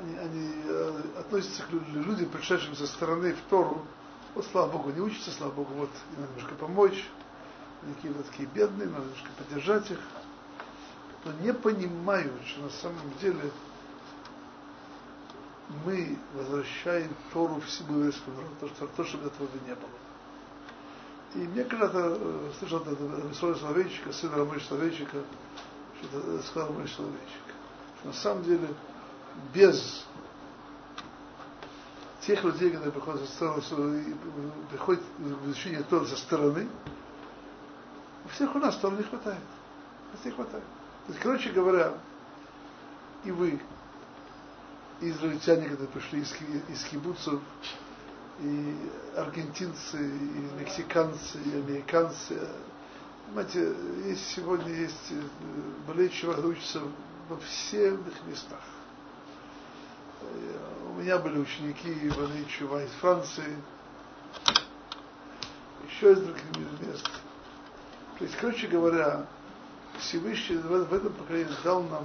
они, 0.00 0.16
они 0.16 0.52
э, 0.64 1.02
относятся 1.20 1.62
к 1.62 1.70
людям, 1.70 2.28
пришедшим 2.30 2.74
со 2.74 2.86
стороны 2.86 3.34
в 3.34 3.40
Тору, 3.50 3.86
вот 4.34 4.46
слава 4.50 4.72
Богу, 4.72 4.90
не 4.90 5.00
учатся, 5.00 5.30
слава 5.30 5.52
Богу, 5.52 5.74
вот 5.74 5.90
надо 6.16 6.32
немножко 6.32 6.54
помочь, 6.56 7.08
они 7.82 7.94
какие-то 7.94 8.22
такие 8.24 8.48
бедные, 8.48 8.88
надо 8.88 9.04
немножко 9.04 9.28
поддержать 9.38 9.90
их, 9.90 9.98
но 11.24 11.32
не 11.40 11.52
понимают, 11.52 12.32
что 12.46 12.62
на 12.62 12.70
самом 12.70 13.12
деле 13.20 13.50
мы 15.84 16.18
возвращаем 16.34 17.14
Тору 17.32 17.60
всему 17.60 17.98
еврейскому 17.98 18.36
народу, 18.36 18.54
то, 18.60 18.68
что, 18.68 18.86
то, 18.88 19.04
чтобы 19.04 19.28
этого 19.28 19.48
не 19.66 19.74
было. 19.74 19.90
И 21.34 21.38
мне 21.38 21.64
когда-то 21.64 22.18
э, 22.20 22.50
слышал 22.58 22.78
от 22.78 23.32
Исроля 23.32 23.54
Соловейчика, 23.54 24.12
сына 24.12 24.36
Рамыша 24.36 24.66
Соловейчика, 24.68 25.22
что 25.98 26.18
это 26.18 26.42
сказал 26.42 26.68
Рамыш 26.74 26.92
Соловейчик, 26.94 27.42
что 27.98 28.08
на 28.08 28.14
самом 28.14 28.44
деле 28.44 28.68
без 29.54 30.04
тех 32.20 32.44
людей, 32.44 32.70
которые 32.70 32.92
приходят 32.92 33.28
со 33.28 33.60
стороны, 33.60 34.16
приходят 34.70 35.02
в 35.18 35.46
изучение 35.46 35.82
Тора 35.84 36.04
со 36.04 36.16
стороны, 36.16 36.68
у 38.24 38.28
всех 38.28 38.54
у 38.54 38.58
нас 38.58 38.76
Тора 38.76 38.94
не 38.94 39.02
хватает. 39.02 39.40
У 40.12 40.16
всех 40.18 40.34
хватает. 40.36 40.64
То 41.06 41.12
есть, 41.12 41.20
короче 41.20 41.50
говоря, 41.50 41.94
и 43.24 43.30
вы, 43.30 43.60
и 45.00 45.10
израильтяне, 45.10 45.68
когда 45.68 45.86
пришли 45.86 46.20
из, 46.20 46.32
из 46.68 46.84
кибуцев, 46.84 47.40
и 48.40 48.76
аргентинцы, 49.16 49.98
и 49.98 50.60
мексиканцы, 50.60 51.38
и 51.44 51.56
американцы, 51.56 52.38
понимаете, 53.26 53.74
есть 54.06 54.26
сегодня 54.28 54.72
есть 54.74 55.10
э, 55.10 55.20
болеющие 55.86 56.30
учатся 56.30 56.82
во 57.28 57.36
всех 57.38 57.98
местах. 58.26 58.62
Э, 60.20 60.26
у 60.90 61.00
меня 61.00 61.18
были 61.18 61.38
ученики 61.38 61.90
Иваны 62.08 62.44
Чува 62.46 62.82
из 62.82 62.90
Франции, 63.00 63.56
еще 65.88 66.12
из 66.12 66.20
других 66.20 66.80
мест. 66.80 67.10
То 68.18 68.24
есть, 68.24 68.36
короче 68.36 68.68
говоря, 68.68 69.26
Всевышний 69.98 70.56
в 70.56 70.92
этом 70.92 71.12
поколении 71.12 71.52
дал 71.64 71.82
нам, 71.82 72.04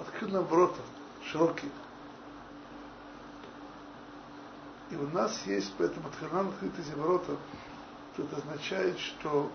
открыл 0.00 0.30
нам 0.30 0.44
ворота 0.46 0.80
широкие. 1.24 1.70
И 4.90 4.96
у 4.96 5.08
нас 5.08 5.46
есть, 5.46 5.72
поэтому 5.76 6.08
открыл 6.08 6.30
нам 6.32 6.48
открыты 6.48 6.80
эти 6.80 6.94
ворота, 6.94 7.36
то 8.16 8.22
это 8.22 8.36
означает, 8.36 8.98
что 8.98 9.50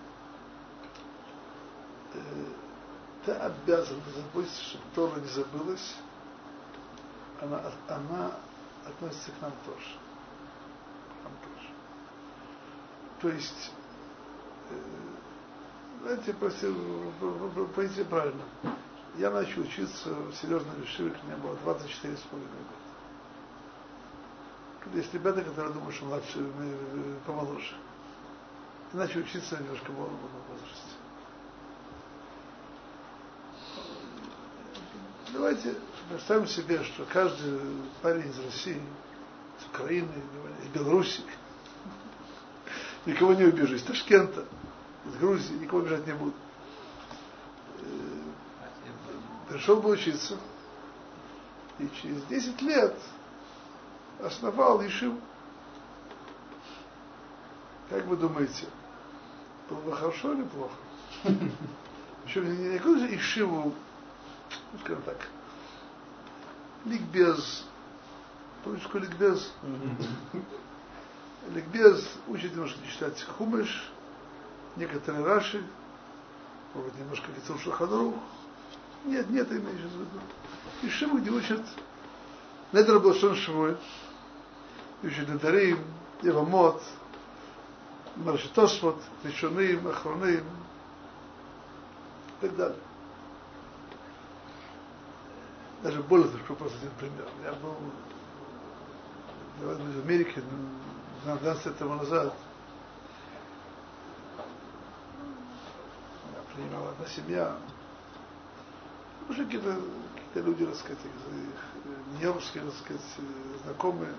э, 2.13 2.19
ты 3.25 3.31
обязан 3.31 3.99
заботиться, 4.15 4.63
чтобы 4.63 4.83
Тора 4.93 5.19
не 5.19 5.27
забылась, 5.27 5.95
она, 7.41 7.61
она 7.87 8.31
относится 8.85 9.31
к 9.31 9.41
нам 9.41 9.53
тоже. 9.65 9.97
К 11.09 11.23
нам 11.23 11.33
тоже. 11.43 11.69
То 13.21 13.29
есть, 13.29 13.71
э, 14.69 15.12
знаете, 16.03 16.33
просто 16.33 16.73
пойти 17.75 18.03
правильно. 18.03 18.43
Я 19.17 19.31
начал 19.31 19.61
учиться 19.61 20.09
в 20.09 20.33
серьезной 20.33 20.81
решиве, 20.81 21.15
мне 21.23 21.35
было 21.37 21.55
24 21.63 22.17
с 22.17 22.19
половиной 22.21 22.51
года. 22.51 22.83
Есть 24.97 25.13
ребята, 25.13 25.41
которые 25.43 25.73
думают, 25.73 25.95
что 25.95 26.05
младше, 26.05 26.39
э, 26.39 27.15
помоложе. 27.25 27.75
И 28.91 28.97
начал 28.97 29.21
учиться 29.21 29.57
немножко 29.57 29.91
в 29.91 29.95
молодом 29.95 30.19
возрасте. 30.49 30.97
Давайте 35.31 35.75
представим 36.09 36.47
себе, 36.47 36.83
что 36.83 37.05
каждый 37.05 37.61
парень 38.01 38.29
из 38.29 38.39
России, 38.39 38.81
из 39.59 39.65
Украины, 39.67 40.11
из 40.63 40.69
Беларуси, 40.69 41.21
никого 43.05 43.33
не 43.35 43.45
убежит, 43.45 43.77
из 43.77 43.83
Ташкента, 43.83 44.45
из 45.05 45.15
Грузии, 45.15 45.53
никого 45.53 45.81
бежать 45.81 46.05
не 46.07 46.13
будут. 46.13 46.35
Пришел 49.49 49.77
бы 49.81 49.91
учиться, 49.91 50.37
и 51.79 51.89
через 52.01 52.23
10 52.25 52.61
лет 52.61 52.97
основал 54.19 54.85
Ишив. 54.85 55.13
Как 57.89 58.05
вы 58.05 58.17
думаете, 58.17 58.67
было 59.69 59.79
бы 59.81 59.95
хорошо 59.95 60.33
или 60.33 60.43
плохо? 60.43 60.75
Причем 62.23 62.71
не 62.71 62.77
какой 62.77 62.99
же 62.99 63.15
Ишиву, 63.15 63.73
ну, 64.71 64.79
скажем 64.79 65.03
так, 65.03 65.27
ликбез, 66.85 67.65
помните, 68.63 68.87
ликбез? 68.93 69.51
Ликбез 71.53 72.09
учит 72.27 72.53
немножко 72.53 72.79
читать 72.87 73.21
Хумыш, 73.37 73.91
некоторые 74.75 75.25
Раши, 75.25 75.63
может 76.73 76.97
немножко 76.97 77.31
лицом 77.31 77.59
Шаханарух. 77.59 78.15
Нет, 79.05 79.29
нет, 79.29 79.51
имеешь 79.51 79.81
в 79.81 79.99
виду. 79.99 80.19
И 80.81 80.89
Шиву, 80.89 81.17
где 81.17 81.29
учат 81.29 81.61
Недр 82.71 82.99
Блашон 82.99 83.35
Швой, 83.35 83.77
учат 85.03 85.27
Недарим, 85.27 85.79
Евамот, 86.21 86.81
Маршитосвот, 88.15 89.01
Ришоным, 89.23 89.87
Ахроным, 89.87 90.43
и 92.41 92.41
так 92.41 92.55
далее. 92.55 92.79
Даже 95.83 96.01
более 96.03 96.29
того, 96.29 96.55
просто 96.55 96.77
один 96.77 96.91
пример. 96.97 97.27
Я 97.43 97.53
был 97.53 97.75
в 99.59 100.05
Америке 100.05 100.41
12 101.25 101.65
лет 101.65 101.79
назад. 101.81 102.33
Принимала 106.55 106.89
одна 106.91 107.05
семья. 107.07 107.55
Уже 109.29 109.45
какие-то 109.45 109.77
какие 110.33 110.43
люди, 110.43 110.65
так 110.65 110.75
сказать, 110.75 110.99
нью-йоркские, 112.13 112.63
так 112.63 112.73
сказать, 112.75 113.01
знакомые. 113.63 114.13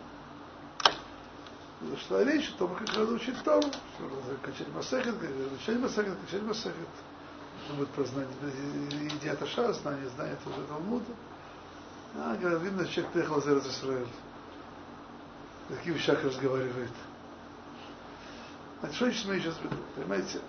Зашла 1.82 2.24
речь 2.24 2.50
о 2.50 2.58
том, 2.58 2.74
как 2.74 2.88
надо 2.96 3.12
учить 3.12 3.42
Тору, 3.42 3.62
что 3.62 4.02
надо 4.02 4.36
качать 4.42 4.68
Масехет, 4.74 5.16
качать 5.58 5.80
Масехет, 5.80 6.18
качать 6.24 6.42
Масехет. 6.42 6.88
Что 7.64 7.74
будет 7.74 7.88
про 7.90 8.04
знание 8.04 8.34
идиата 9.20 9.46
Ша, 9.46 9.72
знание, 9.72 10.08
знание 10.10 10.36
тоже 10.44 10.62
Талмуда. 10.68 11.12
А, 12.16 12.36
говорят, 12.36 12.62
видно, 12.62 12.86
человек 12.86 13.12
приехал 13.12 13.38
из 13.38 13.66
Израиль. 13.66 14.06
О 15.68 15.74
каких 15.74 15.94
вещах 15.94 16.22
разговаривает. 16.22 16.92
Значит, 18.80 19.16
что 19.16 19.28
мы 19.28 19.40
сейчас 19.40 19.58
веду? 19.62 19.76
Понимаете? 19.96 20.40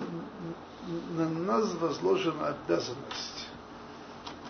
На 0.00 1.28
нас 1.28 1.72
возложена 1.74 2.48
обязанность, 2.48 3.48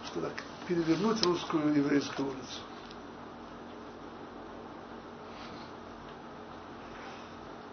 что 0.06 0.20
так, 0.20 0.32
перевернуть 0.66 1.22
русскую 1.24 1.74
еврейскую 1.74 2.28
улицу. 2.28 2.60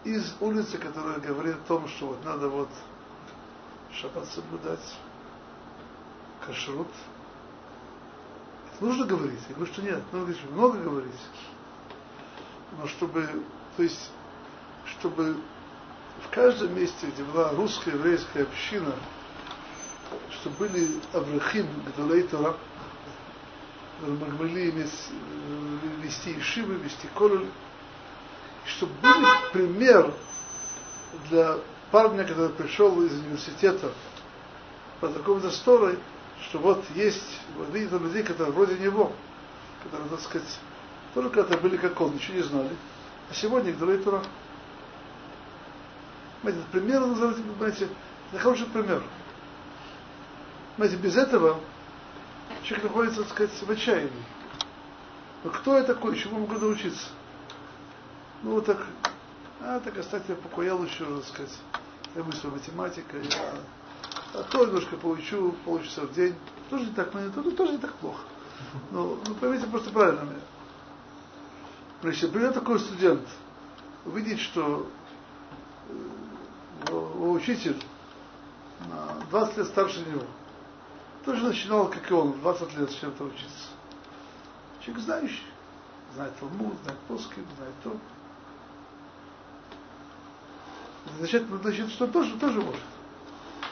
Из 0.04 0.34
улицы, 0.40 0.78
которая 0.78 1.18
говорит 1.20 1.56
о 1.56 1.68
том, 1.68 1.88
что 1.88 2.08
вот 2.08 2.24
надо 2.24 2.48
вот 2.48 2.68
шаббат 3.92 4.26
соблюдать, 4.26 4.96
кашрут. 6.44 6.88
Это 8.74 8.84
нужно 8.84 9.06
говорить. 9.06 9.40
Я 9.48 9.54
говорю, 9.54 9.72
что 9.72 9.82
нет, 9.82 10.02
много, 10.12 10.34
много 10.50 10.78
говорить. 10.78 11.20
Но 12.78 12.86
чтобы, 12.86 13.44
то 13.76 13.82
есть, 13.82 14.10
чтобы 14.86 15.36
в 16.24 16.30
каждом 16.30 16.74
месте, 16.74 17.06
где 17.06 17.22
была 17.24 17.50
русская 17.50 17.92
еврейская 17.92 18.42
община, 18.42 18.94
чтобы 20.30 20.56
были 20.56 20.88
Аврахим, 21.12 21.66
Гдалей 21.96 22.22
Тора, 22.24 22.56
могли 24.00 24.70
вести 26.02 26.38
Ишивы, 26.38 26.74
вести 26.74 27.08
Кололь, 27.14 27.46
чтобы 28.66 28.92
был 29.02 29.26
пример 29.52 30.12
для 31.30 31.58
парня, 31.90 32.24
который 32.24 32.50
пришел 32.50 33.02
из 33.02 33.12
университета 33.12 33.92
под 35.00 35.14
такой-то 35.14 35.50
сторой, 35.50 35.98
что 36.48 36.58
вот 36.58 36.82
есть, 36.94 37.40
вот 37.56 37.70
видит 37.70 37.92
он 37.92 38.04
людей, 38.06 38.22
которые 38.22 38.52
вроде 38.52 38.78
него, 38.78 39.12
которые, 39.84 40.08
так 40.08 40.20
сказать, 40.20 40.58
тоже 41.14 41.28
когда-то 41.28 41.58
были 41.58 41.76
как 41.76 42.00
он, 42.00 42.14
ничего 42.14 42.36
не 42.36 42.42
знали. 42.42 42.70
А 43.30 43.34
сегодня 43.34 43.70
их 43.70 43.78
дали 43.78 43.98
Тура. 43.98 44.22
Понимаете, 46.42 46.68
пример 46.72 47.00
называется, 47.00 47.42
понимаете, 47.42 47.88
это 48.30 48.42
хороший 48.42 48.66
пример. 48.66 49.02
Понимаете, 50.76 51.02
без 51.02 51.16
этого 51.16 51.60
человек 52.64 52.84
находится, 52.84 53.22
так 53.22 53.30
сказать, 53.30 53.62
в 53.62 53.70
отчаянии. 53.70 54.24
Но 55.44 55.50
кто 55.50 55.76
я 55.76 55.84
такой, 55.84 56.16
чему 56.16 56.40
могу 56.40 56.58
научиться? 56.58 57.08
Ну 58.42 58.52
вот 58.52 58.66
так, 58.66 58.84
а 59.60 59.78
так 59.80 59.96
оставьте 59.98 60.32
я 60.32 60.36
покоя 60.36 60.74
лучше, 60.74 61.04
так 61.04 61.24
сказать. 61.24 61.58
Я 62.16 62.24
мыслю 62.24 62.50
математика, 62.50 63.16
я 63.16 63.54
а 64.34 64.42
то 64.44 64.64
немножко 64.64 64.96
поучу, 64.96 65.54
получится 65.64 66.02
в 66.02 66.14
день. 66.14 66.34
Тоже 66.70 66.86
не 66.86 66.92
так, 66.92 67.12
но 67.12 67.50
тоже 67.52 67.72
не 67.72 67.78
так 67.78 67.92
плохо. 67.94 68.22
Ну, 68.90 69.18
ну 69.26 69.34
поймите 69.34 69.66
просто 69.66 69.90
правильно 69.90 70.22
меня. 70.22 70.40
Значит, 72.02 72.32
придет 72.32 72.54
такой 72.54 72.80
студент, 72.80 73.26
увидит, 74.04 74.40
что 74.40 74.88
его 75.88 76.21
учитель 76.92 77.82
на 78.88 79.14
20 79.30 79.56
лет 79.58 79.66
старше 79.66 80.00
него, 80.00 80.24
тоже 81.24 81.44
начинал, 81.44 81.88
как 81.88 82.10
и 82.10 82.14
он, 82.14 82.32
20 82.40 82.78
лет 82.78 82.90
с 82.90 82.94
чем-то 82.94 83.24
учиться. 83.24 83.68
Человек 84.80 85.04
знающий, 85.04 85.46
знает 86.14 86.36
Талмуд, 86.38 86.74
знает 86.82 86.98
Плоский, 87.00 87.44
знает 87.56 87.74
то. 87.84 87.96
Значит, 91.18 91.46
значит, 91.62 91.90
что 91.90 92.06
тоже, 92.06 92.36
тоже 92.38 92.60
может. 92.60 92.82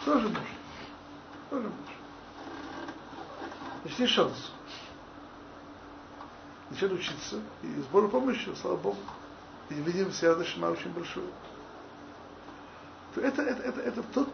Тоже 0.04 0.28
может. 0.28 0.44
Тоже 1.50 1.68
может. 1.68 2.00
Значит, 3.83 3.98
есть 4.00 4.12
шанс. 4.12 4.52
Начать 6.70 6.92
учиться. 6.92 7.40
И 7.62 7.66
сбору 7.83 8.09
помощи, 8.09 8.52
слава 8.61 8.76
Богу. 8.76 8.98
И 9.70 9.74
видим 9.74 10.12
Шма 10.12 10.66
очень 10.66 10.92
большой. 13.14 13.31
Это, 13.31 13.42
это, 13.42 13.62
это, 13.62 13.81
это 13.81 14.03
тот 14.14 14.29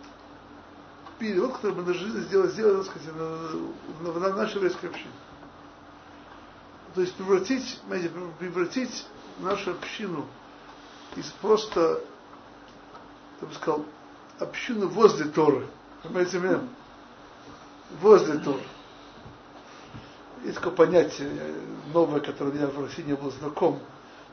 перевод, 1.19 1.55
который 1.55 1.77
мы 1.77 1.83
должны 1.83 2.21
сделать, 2.23 2.53
сделать, 2.53 2.87
так 2.87 2.97
сказать, 2.97 3.17
на, 3.17 4.13
на, 4.13 4.21
на 4.21 4.37
нашей 4.37 4.57
еврейской 4.57 4.87
общине. 4.87 5.11
То 6.95 7.01
есть 7.03 7.15
превратить, 7.15 7.81
понимаете, 7.83 8.11
превратить 8.39 9.07
нашу 9.41 9.73
общину 9.73 10.27
из 11.17 11.27
просто, 11.43 12.01
я 13.41 13.47
бы 13.47 13.55
сказал, 13.55 13.85
общину 14.39 14.89
возле 14.89 15.27
Торы. 15.27 15.67
Понимаете 16.03 16.39
меня? 16.39 16.61
Возле 18.01 18.39
Торы. 18.39 18.63
Есть 20.45 20.57
такое 20.57 20.73
понятие 20.73 21.31
новое, 21.93 22.21
которое 22.21 22.53
меня 22.53 22.67
в 22.67 22.81
России 22.81 23.03
не 23.03 23.15
было 23.15 23.31
знаком. 23.31 23.81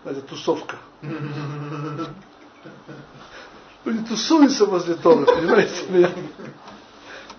Это 0.05 0.21
тусовка. 0.21 0.77
Люди 3.85 4.05
тусуются 4.07 4.65
возле 4.65 4.95
Торы, 4.95 5.25
понимаете 5.25 5.85
меня? 5.89 6.11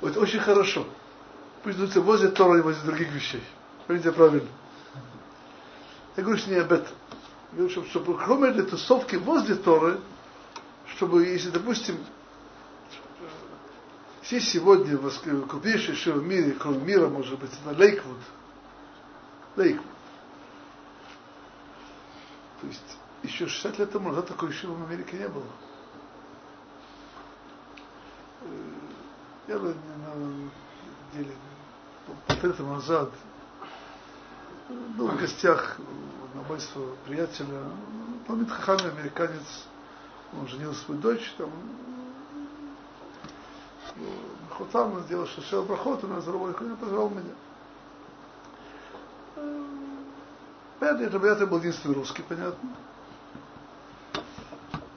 Вот 0.00 0.16
очень 0.16 0.40
хорошо. 0.40 0.86
Пусть 1.62 1.76
тусуются 1.76 2.00
возле 2.02 2.28
Торы 2.28 2.58
и 2.58 2.62
возле 2.62 2.82
других 2.84 3.10
вещей. 3.12 3.42
Понимаете, 3.86 4.12
правильно. 4.12 4.48
Я 6.16 6.22
говорю, 6.22 6.38
что 6.38 6.50
не 6.50 6.56
об 6.56 6.72
этом. 6.72 6.94
Я 7.52 7.58
говорю, 7.58 7.70
чтобы, 7.70 7.88
чтобы 7.88 8.18
кроме 8.18 8.48
этой 8.50 8.64
тусовки 8.64 9.16
возле 9.16 9.54
Торы, 9.54 9.98
чтобы, 10.94 11.24
если, 11.24 11.50
допустим, 11.50 11.96
все 14.20 14.40
сегодня 14.40 14.98
крупнейшие 14.98 15.96
шоу 15.96 16.14
в 16.14 16.26
мире, 16.26 16.52
кроме 16.52 16.80
мира, 16.80 17.08
может 17.08 17.38
быть, 17.38 17.50
это 17.52 17.78
Лейквуд. 17.78 18.18
Лейквуд. 19.56 19.86
То 22.60 22.66
есть 22.66 22.98
еще 23.22 23.46
60 23.46 23.78
лет 23.78 23.92
тому 23.92 24.10
назад 24.10 24.28
такой 24.28 24.52
шива 24.52 24.74
в 24.74 24.84
Америке 24.84 25.16
не 25.16 25.28
было. 25.28 25.44
Я 29.46 29.58
на 29.58 29.74
деле 31.12 31.34
полтора 32.06 32.48
лет 32.48 32.58
назад 32.60 33.10
был 34.96 35.08
в 35.08 35.16
гостях 35.18 35.78
на 36.34 36.42
бойство 36.42 36.82
приятеля, 37.04 37.62
Памит 38.26 38.50
Хахами, 38.50 38.90
американец, 38.90 39.66
он 40.32 40.48
женил 40.48 40.72
свою 40.72 40.98
дочь, 41.00 41.34
там, 41.36 41.50
Хотам 44.50 45.00
сделал 45.02 45.26
шашел 45.26 45.64
проход, 45.64 46.02
он 46.04 46.16
разорвал 46.16 46.50
их, 46.50 46.60
он 46.60 46.76
позвал 46.76 47.10
меня. 47.10 47.34
Понятно, 50.78 51.04
это, 51.04 51.18
это 51.18 51.46
был 51.46 51.58
единственный 51.58 51.94
русский, 51.94 52.22
понятно. 52.22 52.70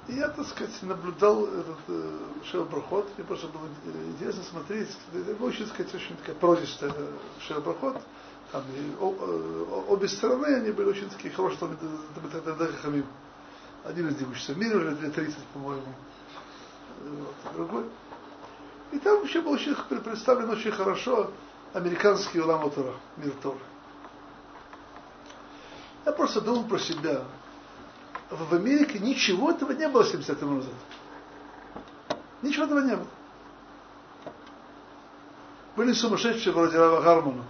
И 0.07 0.13
я, 0.13 0.29
так 0.29 0.47
сказать, 0.47 0.71
наблюдал 0.83 1.45
этот 1.45 1.77
э, 1.89 2.17
Шел 2.45 2.65
Проход. 2.65 3.09
Мне 3.17 3.25
просто 3.27 3.47
было 3.47 3.63
интересно 4.09 4.43
смотреть. 4.43 4.89
Очень, 5.39 5.65
так 5.65 5.73
сказать, 5.73 5.95
очень 5.95 6.15
такая 6.17 6.35
прозистая 6.35 6.93
Шел 7.41 7.61
Проход. 7.61 7.97
Там 8.51 8.63
и, 8.73 8.95
о, 9.01 9.09
о, 9.09 9.85
обе 9.89 10.07
стороны, 10.07 10.45
они 10.45 10.71
были 10.71 10.87
очень 10.87 11.09
такие 11.09 11.33
хорошие, 11.33 11.59
там, 11.59 11.77
это 12.33 12.73
Хамим. 12.81 13.05
Один 13.83 14.07
из 14.07 14.19
них 14.19 14.29
учится 14.29 14.53
в 14.53 14.57
мире 14.57 14.77
уже 14.77 14.91
лет 14.91 15.13
30, 15.13 15.37
по-моему. 15.53 15.93
Вот, 17.01 17.35
другой. 17.53 17.85
И 18.93 18.99
там 18.99 19.19
вообще 19.19 19.41
был 19.41 19.51
очень 19.51 19.75
представлен 19.75 20.49
очень 20.49 20.71
хорошо 20.71 21.31
американский 21.73 22.39
улам 22.39 22.69
Тора, 22.71 22.93
мир 23.17 23.33
Тора. 23.43 23.57
Я 26.05 26.13
просто 26.13 26.39
думал 26.39 26.63
про 26.63 26.79
себя. 26.79 27.25
В 28.29 28.53
Америке 28.53 28.99
ничего 28.99 29.51
этого 29.51 29.71
не 29.71 29.87
было 29.87 30.03
70 30.03 30.29
лет 30.29 30.41
назад. 30.41 30.73
Ничего 32.41 32.65
этого 32.65 32.79
не 32.81 32.95
было. 32.95 33.07
Были 35.75 35.93
сумасшедшие 35.93 36.53
вроде 36.53 36.77
Рава 36.77 37.01
Гармана, 37.01 37.43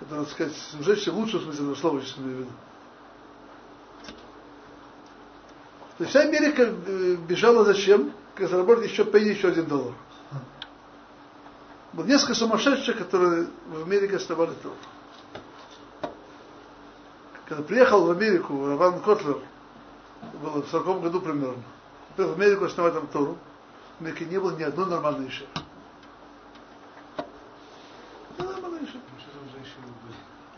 который, 0.00 0.24
так 0.24 0.32
сказать, 0.32 0.56
сумасшедшие 0.56 1.14
в 1.14 1.18
лучшем 1.18 1.40
смысле 1.40 1.64
этого 1.64 1.74
слова, 1.76 2.00
в 2.00 2.18
виду. 2.18 2.46
То 5.96 6.02
есть 6.04 6.10
вся 6.10 6.22
Америка 6.22 6.62
э, 6.62 7.16
бежала 7.28 7.64
зачем? 7.64 8.12
Как 8.34 8.50
заработать 8.50 8.90
еще 8.90 9.04
пенни, 9.04 9.28
еще 9.28 9.48
один 9.48 9.66
доллар. 9.66 9.94
Было 11.92 12.04
несколько 12.04 12.34
сумасшедших, 12.34 12.98
которые 12.98 13.46
в 13.68 13.82
Америке 13.84 14.16
оставали 14.16 14.50
Тору. 14.60 14.74
Когда 17.46 17.62
приехал 17.62 18.06
в 18.06 18.10
Америку 18.10 18.66
Раван 18.66 19.00
Котлер, 19.00 19.38
было 20.40 20.62
в 20.62 20.68
40 20.68 21.02
году 21.02 21.20
примерно, 21.20 21.62
в 22.16 22.32
Америку 22.32 22.64
основать 22.64 22.94
там 22.94 23.06
Тору, 23.08 23.36
в 23.98 24.02
Америке 24.02 24.24
не 24.24 24.38
было 24.38 24.56
ни 24.56 24.62
одной 24.62 24.86
нормальной 24.86 25.28
иши. 25.28 25.46
Что 28.36 28.44
за? 28.44 28.54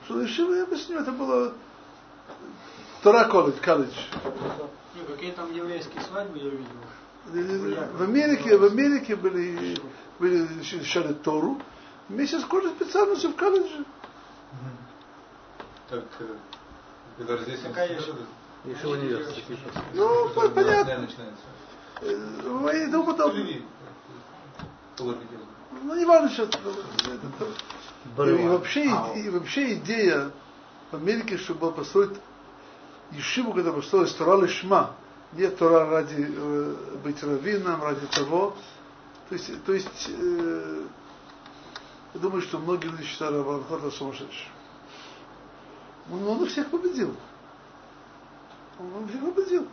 Что 0.05 0.25
ишива, 0.25 0.55
я 0.55 0.63
объясню, 0.65 1.01
это 1.01 1.13
было 1.13 1.53
Тора 3.03 3.29
колледж, 3.29 3.61
колледж. 3.63 3.95
Ну, 4.25 5.05
какие 5.07 5.33
там 5.33 5.53
еврейские 5.53 6.03
свадьбы 6.03 6.39
я 6.39 6.51
видел. 6.51 7.97
В 7.97 8.03
Америке, 8.03 8.57
в 8.57 8.65
Америке 8.65 9.17
были, 9.17 9.77
были 10.19 10.47
изучали 10.61 11.13
Тору, 11.13 11.61
вместе 12.09 12.39
с 12.39 12.43
школой 12.43 12.71
специальностью 12.71 13.31
в 13.31 13.37
колледже. 13.37 13.85
Так, 15.89 16.05
э, 16.21 16.25
когда 17.19 17.37
здесь 17.39 17.61
Какая 17.61 18.01
Еще 18.67 18.87
университет. 18.89 19.45
Ну, 19.95 20.29
по- 20.31 20.49
понятно. 20.49 21.09
Э, 22.03 22.41
подобное. 23.05 23.43
Или 23.43 23.65
полуорбитизм. 24.97 25.41
Ну, 25.83 25.95
не 25.95 26.05
важно 26.05 26.29
сейчас. 26.31 26.49
это- 26.49 27.47
И 28.45 28.49
вообще, 28.49 28.85
и 29.17 29.29
вообще 29.31 29.75
идея 29.75 30.31
в 30.91 30.97
Америке, 30.97 31.39
чтобы 31.39 31.61
было 31.61 31.71
построить 31.71 32.13
Ешиву, 33.13 33.53
когда 33.53 33.73
построить 33.73 34.17
Тора 34.17 34.41
Лишма. 34.43 34.95
Не 35.33 35.49
Тора 35.49 35.87
ради 35.89 36.27
э, 36.29 36.75
быть 37.05 37.23
раввином, 37.23 37.83
ради 37.83 38.07
того. 38.07 38.57
То 39.29 39.35
есть, 39.35 39.65
то 39.65 39.73
есть 39.73 40.09
э, 40.09 40.83
я 42.15 42.21
думаю, 42.21 42.43
что 42.43 42.59
многие 42.59 42.87
люди 42.89 43.05
считали 43.05 43.35
Раванхота 43.37 43.91
сумасшедшим. 43.91 44.51
Он, 46.13 46.27
он 46.29 46.43
их 46.45 46.51
всех 46.51 46.69
победил. 46.71 47.15
Он, 48.79 48.95
он 48.95 49.09
всех 49.09 49.35
победил. 49.35 49.67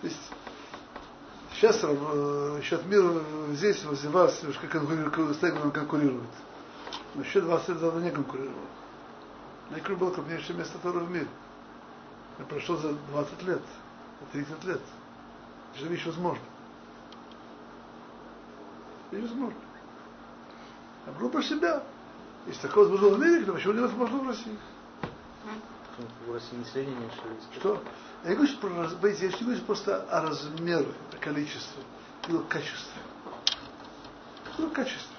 То 0.00 0.06
есть 0.06 0.32
сейчас 1.52 1.80
э, 1.82 2.60
счет 2.62 2.84
мира 2.86 3.22
здесь, 3.52 3.84
возле 3.84 4.10
вас, 4.10 4.42
конкурирует, 4.70 5.36
с 5.36 5.38
Тегманом 5.38 5.70
конкурирует. 5.70 6.28
Но 7.14 7.22
еще 7.22 7.40
20 7.40 7.68
лет 7.68 7.82
он 7.82 8.02
не 8.02 8.10
конкурировал. 8.10 8.58
Найкру 9.70 9.96
было 9.96 10.10
крупнейшее 10.10 10.58
место 10.58 10.78
второго 10.78 11.04
в 11.04 11.10
мире. 11.10 11.28
Это 12.38 12.48
прошло 12.48 12.76
за 12.76 12.92
20 12.92 13.42
лет, 13.44 13.62
за 14.20 14.26
30 14.32 14.64
лет. 14.64 14.80
Это 15.76 15.86
вещь 15.86 16.06
возможна. 16.06 16.44
Возможна. 19.10 19.58
Я 21.06 21.12
говорю 21.12 21.30
про 21.30 21.42
себя. 21.42 21.82
Если 22.46 22.62
такое 22.62 22.88
возможно 22.88 23.16
в 23.16 23.22
Америке, 23.22 23.46
то 23.46 23.52
почему 23.52 23.72
невозможно 23.74 24.18
в 24.18 24.28
России? 24.28 24.58
В 26.26 26.32
России 26.32 26.56
население 26.56 26.94
меньше. 26.96 27.16
Что? 27.58 27.82
Я 28.24 28.30
не 28.30 28.36
говорю 28.36 28.56
про, 28.58 28.68
раз- 28.82 28.92
понимаете, 28.94 29.26
я 29.26 29.32
не 29.32 29.44
говорю 29.44 29.60
просто 29.62 30.02
о 30.10 30.22
размере, 30.22 30.88
о 31.12 31.16
количестве, 31.18 31.82
или 32.28 32.36
о 32.36 32.40
качестве. 32.42 33.02
Что 34.54 34.66
о 34.66 34.70
качестве? 34.70 35.16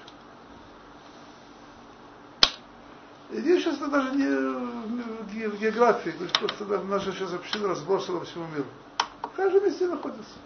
И 3.30 3.40
Речь 3.40 3.64
сейчас 3.64 3.78
даже 3.78 4.10
не 4.14 4.26
в 4.26 5.32
ге- 5.32 5.48
в 5.48 5.58
географии, 5.58 6.10
говорю, 6.10 6.30
просто 6.38 6.64
наша 6.84 7.12
сейчас 7.12 7.32
община 7.32 7.68
разбросана 7.68 8.20
по 8.20 8.24
всему 8.24 8.46
миру. 8.48 8.66
В 9.22 9.28
каждом 9.30 9.64
месте 9.64 9.86
находится. 9.88 10.38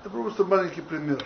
Это 0.00 0.10
просто 0.10 0.44
маленький 0.44 0.80
пример. 0.80 1.24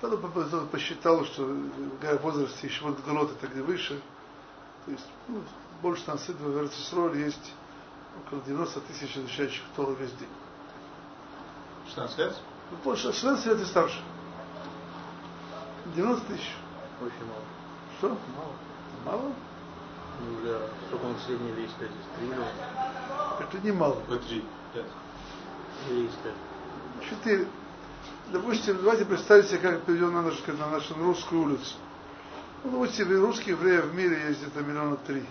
Кто-то 0.00 0.16
по- 0.16 0.28
по- 0.28 0.66
посчитал, 0.66 1.26
что 1.26 1.42
в 1.44 2.16
возрасте 2.22 2.66
еще 2.66 2.84
вот 2.84 2.98
голод 3.04 3.32
это 3.32 3.46
где 3.48 3.60
выше, 3.60 4.00
то 4.86 4.92
есть 4.92 5.04
ну, 5.28 5.42
больше 5.82 6.02
там 6.06 6.18
сыт 6.18 6.36
в 6.40 6.58
Эрцисроль 6.58 7.18
есть 7.18 7.52
около 8.24 8.40
90 8.40 8.80
тысяч 8.80 9.14
изучающих 9.18 9.62
Тору 9.76 9.92
весь 9.92 10.12
день. 10.12 10.28
16 11.88 12.16
лет? 12.18 12.34
Ну, 12.70 12.76
Больше 12.82 13.12
16 13.12 13.44
лет 13.44 13.60
и 13.60 13.64
старше. 13.66 14.00
90 15.94 16.26
тысяч. 16.28 16.54
Очень 17.02 17.26
мало. 17.26 17.42
Что? 17.98 18.08
Мало. 18.08 18.54
Мало? 19.04 19.32
Ну, 20.22 20.40
для 20.40 20.60
сколько 20.88 21.08
населения 21.08 21.50
еврейское 21.50 21.86
здесь? 21.88 22.06
Три 22.16 22.26
миллиона. 22.26 22.48
Это 23.38 23.58
не 23.58 23.72
мало. 23.72 23.98
Ой, 24.08 24.18
3, 24.18 24.44
5. 24.72 24.84
Еврейское. 25.90 26.34
Четыре. 27.06 27.46
Допустим, 28.32 28.76
давайте 28.78 29.04
представить 29.04 29.48
себе, 29.48 29.58
как 29.58 29.82
придем 29.82 30.12
на, 30.14 30.22
наш, 30.22 30.34
на 30.46 30.70
нашу 30.70 30.94
русскую 30.94 31.42
улицу. 31.42 31.74
Ну, 32.62 32.72
допустим, 32.72 33.20
русских 33.20 33.48
евреев 33.48 33.86
в 33.86 33.94
мире 33.94 34.28
есть 34.28 34.40
где-то 34.40 34.60
миллиона 34.60 34.96
три. 34.96 35.24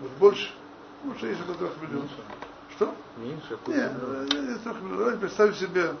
Может, 0.00 0.16
больше? 0.18 0.50
Может, 1.04 1.22
есть 1.22 1.40
около 1.40 1.54
трех 1.56 1.82
миллионов. 1.82 2.10
Что? 2.76 2.94
Меньше? 3.16 3.58
Нет, 3.68 3.92
э, 4.00 4.26
миллионов. 4.32 4.98
Давайте 4.98 5.18
представим 5.18 5.54
себе, 5.54 5.94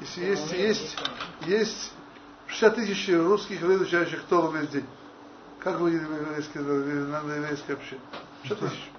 если 0.00 0.24
есть, 0.24 0.52
есть, 0.52 0.96
есть 1.46 1.92
60 2.46 2.74
тысяч 2.74 3.08
русских 3.10 3.60
евреев, 3.60 3.82
изучающих 3.82 4.22
Тору 4.24 4.50
весь 4.52 4.68
день. 4.68 4.86
Как 5.58 5.78
вы 5.78 5.90
еврейское, 5.92 6.60
на 6.60 7.34
еврейское 7.34 7.74
общение? 7.74 8.04
60 8.44 8.58
тысяч. 8.60 8.90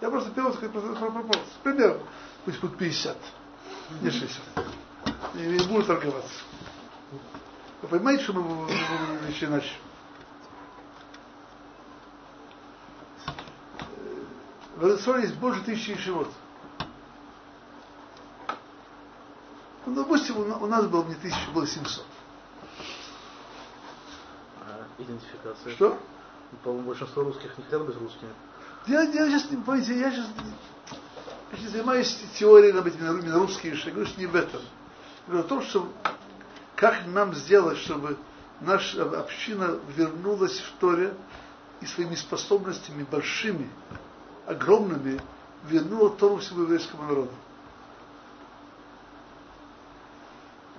Я 0.00 0.10
просто 0.10 0.30
первый 0.30 0.52
про 0.52 0.68
про 0.68 1.10
пропорцию. 1.10 1.46
Примерно. 1.62 2.00
Пусть 2.44 2.60
будет 2.60 2.76
50. 2.76 3.16
60. 4.02 4.40
И 5.34 5.38
не 5.38 5.66
буду 5.68 5.84
торговаться. 5.84 6.34
Вы 7.82 7.88
понимаете, 7.88 8.24
что 8.24 8.32
мы 8.32 8.42
будем 8.42 9.16
вещи 9.26 9.44
иначе? 9.44 9.70
В 14.76 14.84
Эрцоре 14.86 15.22
есть 15.22 15.34
больше 15.36 15.62
тысячи 15.62 15.96
живот. 15.98 16.28
Ну, 19.86 19.94
допустим, 19.94 20.36
у 20.38 20.44
на- 20.44 20.58
у 20.58 20.66
нас 20.66 20.86
было 20.86 21.04
не 21.04 21.14
тысяча, 21.14 21.50
было 21.54 21.66
700. 21.66 22.04
А 24.62 24.84
идентификация? 24.98 25.72
Что? 25.74 25.98
По-моему, 26.62 26.88
большинство 26.88 27.22
русских 27.22 27.56
не 27.56 27.64
хотят 27.64 27.86
быть 27.86 27.96
русскими. 27.96 28.30
Я, 28.86 29.02
я 29.02 29.28
сейчас 29.28 29.42
понимаете, 29.44 29.98
я 29.98 30.10
сейчас, 30.10 30.26
я 31.56 31.62
сейчас 31.62 31.72
занимаюсь 31.72 32.18
теорией, 32.38 32.72
на 32.72 32.82
быть, 32.82 32.94
русские 33.34 33.74
иши. 33.74 33.88
Я 33.88 33.94
говорю, 33.94 34.10
что 34.10 34.20
не 34.20 34.26
в 34.26 34.36
этом. 34.36 34.60
Я 34.60 35.32
говорю 35.32 35.44
о 35.44 35.48
том, 35.48 35.62
что 35.62 35.92
как 36.74 37.06
нам 37.06 37.34
сделать, 37.34 37.78
чтобы 37.78 38.16
наша 38.60 39.02
община 39.18 39.78
вернулась 39.96 40.60
в 40.60 40.72
Торе 40.78 41.14
и 41.80 41.86
своими 41.86 42.14
способностями 42.14 43.06
большими, 43.10 43.70
огромными, 44.46 45.20
вернула 45.64 46.10
Тору 46.10 46.38
всему 46.38 46.62
еврейскому 46.62 47.04
народу. 47.04 47.32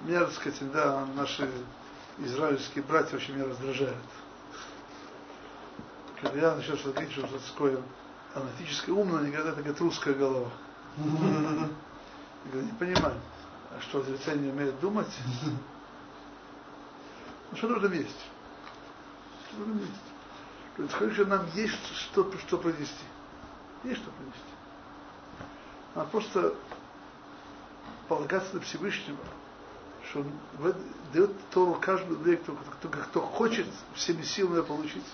Меня, 0.04 0.26
так 0.26 0.34
сказать, 0.34 0.72
да, 0.72 1.06
наши 1.16 1.50
израильские 2.20 2.84
братья 2.84 3.18
очень 3.18 3.34
меня 3.34 3.46
раздражают. 3.46 3.98
Когда 6.22 6.52
я 6.52 6.56
начал 6.56 6.78
говорить, 6.78 7.12
что 7.12 7.28
такое 7.52 7.82
аналитическое 8.36 8.94
умно, 8.94 9.18
они 9.18 9.32
говорят, 9.32 9.58
это 9.58 9.84
русская 9.84 10.14
голова. 10.14 10.52
Я 10.98 12.52
говорю, 12.52 12.68
не 12.68 12.72
понимаю. 12.74 13.16
А 13.72 13.82
что, 13.82 14.00
отрицание 14.00 14.52
умеет 14.52 14.80
думать? 14.80 15.12
Ну 17.52 17.58
что 17.58 17.68
нужно 17.68 17.94
есть? 17.94 18.26
Что 19.50 19.60
нужно 19.60 19.82
есть? 19.82 19.92
Есть, 20.78 20.94
конечно, 20.94 21.26
нам 21.26 21.46
есть 21.54 21.96
что, 21.96 22.32
что 22.40 22.58
принести. 22.58 23.06
Есть 23.84 24.02
что 24.02 24.12
принести. 24.12 24.40
Надо 25.96 26.10
просто 26.10 26.54
полагаться 28.08 28.56
на 28.56 28.62
Всевышнего, 28.62 29.18
что 30.10 30.20
он 30.20 30.32
дает 31.14 31.32
Тору 31.50 31.76
каждому 31.76 32.14
еврею, 32.14 32.40
кто, 32.40 32.54
кто, 32.54 32.90
кто, 32.90 33.22
хочет 33.22 33.68
всеми 33.96 34.22
силами 34.22 34.62
получить. 34.62 35.06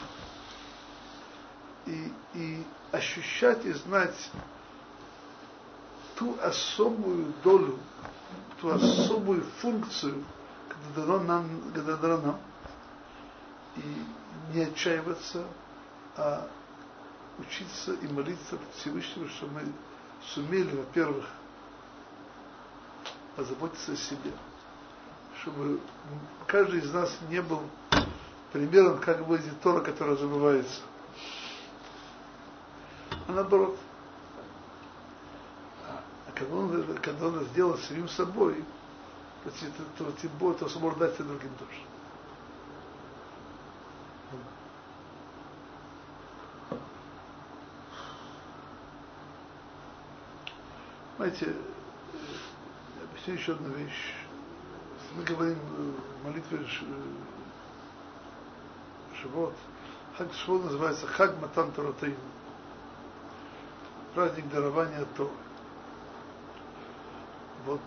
И, 1.86 2.12
и 2.34 2.64
ощущать 2.92 3.66
и 3.66 3.74
знать 3.74 4.32
ту 6.16 6.38
особую 6.42 7.34
долю, 7.44 7.78
ту 8.62 8.70
особую 8.70 9.44
функцию, 9.62 10.24
которая 10.70 11.20
дана 11.20 11.24
нам, 11.24 11.72
которая 11.74 11.98
дана 11.98 12.18
нам 12.18 12.40
и 13.76 14.56
не 14.56 14.64
отчаиваться, 14.64 15.46
а 16.16 16.48
учиться 17.40 17.94
и 17.94 18.08
молиться 18.08 18.58
Всевышнему, 18.76 19.28
чтобы 19.30 19.54
мы 19.54 19.74
сумели, 20.34 20.76
во-первых, 20.76 21.26
позаботиться 23.36 23.94
о 23.94 23.96
себе, 23.96 24.32
чтобы 25.42 25.80
каждый 26.46 26.80
из 26.82 26.94
нас 26.94 27.18
не 27.30 27.42
был 27.42 27.62
примером, 28.52 29.00
как 29.00 29.22
выглядит 29.22 29.60
Тора, 29.62 29.82
которая 29.82 30.16
забывается. 30.16 30.82
А 33.28 33.32
наоборот. 33.32 33.78
Когда 36.36 36.56
он, 36.56 36.98
когда 37.02 37.28
он 37.28 37.46
сделал 37.46 37.78
самим 37.78 38.10
собой, 38.10 38.64
то, 39.44 39.50
то, 39.50 40.04
то 40.06 40.12
тем 40.22 40.32
более, 40.40 40.58
то 40.58 40.70
сможет 40.70 41.00
дать 41.00 41.20
и 41.20 41.24
другим 41.24 41.52
тоже. 41.60 41.82
Знаете, 51.18 51.56
объясню 53.12 53.34
еще 53.36 53.52
одну 53.54 53.70
вещь. 53.70 54.14
Если 55.02 55.16
мы 55.16 55.24
говорим 55.24 55.60
в 55.60 56.26
молитве 56.26 56.66
Шивот, 59.22 59.54
Хаг 60.18 60.34
Шивот 60.34 60.66
называется 60.66 61.06
Хаг 61.08 61.40
Матан 61.40 61.72
Торатейн. 61.72 62.18
Праздник 64.16 64.50
дарования 64.50 65.06
Торы. 65.16 65.43
Вот 67.66 67.80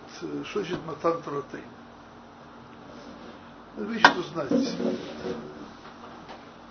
что 0.45 0.59
значит 0.59 0.79
Матан 0.85 1.21
Торатейн? 1.21 1.63
Надо 3.75 3.91
вещь 3.91 4.17
узнать. 4.17 4.75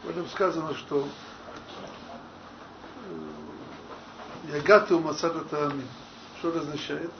В 0.02 0.10
этом 0.10 0.26
сказано, 0.26 0.74
что 0.74 1.06
Ягату 4.52 4.98
Мацата 4.98 5.40
Таамин. 5.44 5.86
Что 6.38 6.48
это 6.48 6.60
означает? 6.60 7.10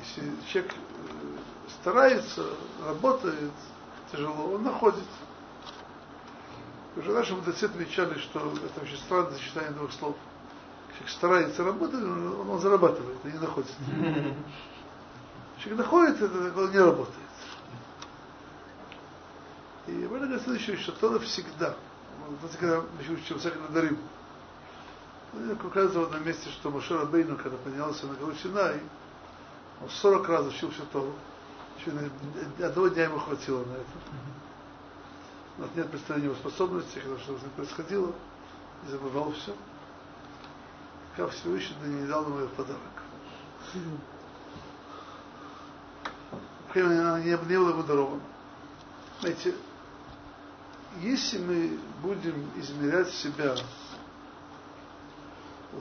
Если 0.00 0.32
человек 0.52 0.74
старается, 1.80 2.44
работает 2.86 3.52
тяжело, 4.12 4.54
он 4.54 4.64
находит. 4.64 5.04
Уже 6.96 7.10
наши 7.10 7.34
мудрецы 7.34 7.64
отмечали, 7.64 8.18
что 8.18 8.52
это 8.64 8.80
очень 8.82 8.98
странное 8.98 9.32
сочетание 9.32 9.72
двух 9.72 9.92
слов. 9.92 10.16
Человек 10.92 11.10
старается 11.10 11.64
работать, 11.64 12.02
он, 12.02 12.50
он 12.50 12.60
зарабатывает, 12.60 13.18
а 13.24 13.28
не 13.28 13.38
находит. 13.38 13.72
Человек 15.64 15.86
находит, 15.86 16.20
это 16.20 16.60
он 16.60 16.70
не 16.70 16.78
работает. 16.78 17.16
И 19.86 19.92
в 19.92 20.14
этом 20.14 20.38
следующее, 20.40 20.76
что 20.76 20.92
Тора 20.92 21.18
всегда, 21.20 21.74
вот 22.42 22.50
когда 22.58 22.82
мы 22.82 23.14
учимся, 23.14 23.50
когда 23.50 23.68
дарим, 23.68 23.98
указывал 25.64 26.10
на 26.10 26.16
месте, 26.18 26.50
что 26.50 26.70
Машера 26.70 27.06
Бейну, 27.06 27.36
когда 27.36 27.56
поднялся 27.56 28.06
на 28.06 28.14
гору 28.14 28.34
Синай, 28.34 28.78
он 29.82 29.88
40 29.88 30.28
раз 30.28 30.46
учился 30.48 30.82
Тору. 30.92 31.14
Одного 32.58 32.88
дня 32.88 33.04
ему 33.04 33.18
хватило 33.18 33.64
на 33.64 33.72
это. 33.72 33.84
У 35.56 35.62
нас 35.62 35.70
нет 35.74 35.90
представления 35.90 36.28
его 36.28 36.36
способностей, 36.36 37.00
когда 37.00 37.18
что-то 37.18 37.40
с 37.40 37.42
ним 37.42 37.50
происходило, 37.52 38.12
и 38.86 38.90
забывал 38.90 39.32
все. 39.32 39.54
Как 41.16 41.30
Всевышний 41.30 41.76
не 41.86 42.06
дал 42.06 42.24
ему 42.24 42.46
в 42.46 42.50
подарок. 42.50 42.80
Не, 46.74 47.36
было 47.36 47.70
ему 47.70 47.82
даровано. 47.84 48.20
Знаете, 49.20 49.54
если 51.00 51.38
мы 51.38 51.78
будем 52.02 52.50
измерять 52.56 53.10
себя 53.10 53.54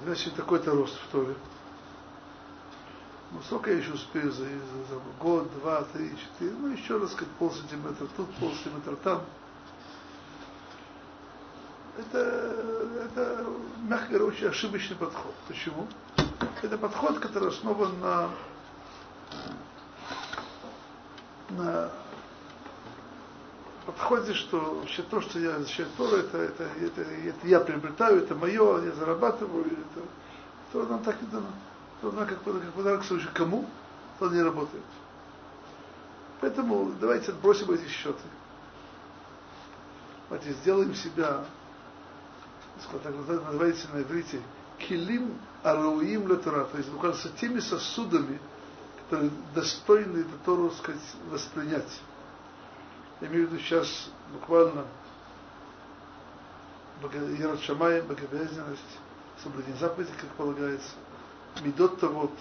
значит, 0.04 0.36
такой-то 0.36 0.72
рост 0.72 0.96
в 0.96 1.12
Торе. 1.12 1.36
Ну, 3.32 3.39
сколько 3.46 3.72
я 3.72 3.78
еще 3.78 3.94
успею 3.94 4.32
за, 4.32 4.44
за, 4.44 4.50
за 4.89 5.00
год, 5.20 5.52
два, 5.60 5.84
три, 5.86 6.12
четыре, 6.16 6.52
ну, 6.52 6.68
еще 6.68 6.98
раз 7.00 7.12
сказать, 7.14 7.34
пол 7.39 7.52
сантиметра 7.52 8.08
тут, 8.16 8.32
пол 8.36 8.52
сантиметра 8.52 8.96
там. 8.98 9.24
Это, 11.98 12.20
это, 13.06 13.46
мягко 13.84 14.10
говоря, 14.10 14.26
очень 14.26 14.48
ошибочный 14.48 14.96
подход. 14.96 15.34
Почему? 15.48 15.88
Это 16.62 16.78
подход, 16.78 17.20
который 17.20 17.50
основан 17.50 18.00
на, 18.00 18.30
на 21.58 21.91
подходе, 23.86 24.34
что 24.34 24.58
вообще 24.60 25.04
то, 25.04 25.22
что 25.22 25.39
я 25.39 25.60
защищаю 25.60 25.89
Тору, 25.97 26.18
это, 26.18 26.38
это, 26.38 26.64
это, 26.64 27.01
это 27.01 27.47
я 27.47 27.60
приобретаю, 27.60 28.24
это 28.24 28.36
мое, 28.36 28.86
я 28.86 28.91
зарабатываю, 28.93 29.66
это, 29.66 30.06
то 30.72 30.84
нам 30.84 31.04
так 31.04 31.22
и 31.22 31.26
дано. 31.26 31.47
То 32.01 32.12
нам 32.12 32.28
как, 32.28 32.43
как 32.43 32.74
подарок 32.74 33.04
служит 33.04 33.32
кому, 33.32 33.66
то 34.20 34.30
не 34.30 34.41
работает. 34.41 34.84
Поэтому 36.41 36.91
давайте 36.99 37.32
отбросим 37.32 37.72
эти 37.72 37.88
счеты. 37.88 38.24
Давайте 40.30 40.54
сделаем 40.60 40.95
себя, 40.95 41.45
так 43.04 43.14
называется 43.16 43.88
на 43.93 44.01
иврите, 44.01 44.41
килим 44.80 45.38
арауим 45.62 46.30
латора, 46.30 46.66
то 46.66 46.78
есть 46.78 46.89
с 46.89 47.39
теми 47.39 47.60
сосудами, 47.60 48.39
которые 49.10 49.32
достойны 49.54 50.20
эту 50.20 50.38
Тору 50.45 50.72
сказать, 50.72 51.01
воспринять 51.30 52.01
я 53.24 53.30
имею 53.30 53.47
в 53.47 53.51
виду 53.54 53.64
сейчас 53.64 54.10
буквально 54.34 54.86
Ярат 57.39 57.62
Шамай, 57.62 58.01
богобоязненность, 58.01 58.82
соблюдение 59.41 59.78
заповедей, 59.78 60.14
как 60.20 60.30
полагается, 60.32 60.89
медот 61.62 62.01
вот, 62.01 62.34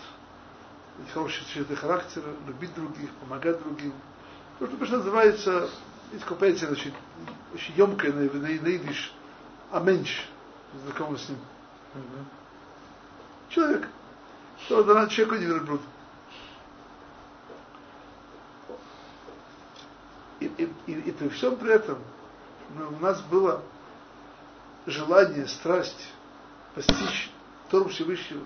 хорошие 1.14 1.46
черты 1.46 1.76
характера, 1.76 2.26
любить 2.48 2.74
других, 2.74 3.10
помогать 3.14 3.62
другим. 3.62 3.92
То, 4.58 4.66
что 4.66 4.76
просто 4.76 4.96
называется, 4.96 5.70
есть 6.12 6.24
купается 6.24 6.68
очень, 6.68 6.92
очень 7.54 7.74
емкое 7.74 8.12
на, 8.12 8.22
на, 8.22 8.40
на 8.40 8.46
идиш, 8.48 9.12
аменч, 9.70 10.26
знакомы 10.84 11.16
с 11.16 11.28
ним. 11.28 11.38
Человек, 13.50 13.88
что 14.64 14.82
дана 14.82 15.06
человеку 15.06 15.36
не 15.36 15.46
верблюд. 15.46 15.80
И, 20.47 20.70
и, 20.86 20.93
и, 20.93 21.12
при 21.12 21.28
всем 21.28 21.57
при 21.57 21.72
этом 21.72 21.99
ну, 22.76 22.88
у 22.88 22.99
нас 23.01 23.20
было 23.22 23.62
желание, 24.86 25.47
страсть 25.47 26.09
постичь 26.74 27.30
Тору 27.70 27.88
Всевышнего, 27.88 28.45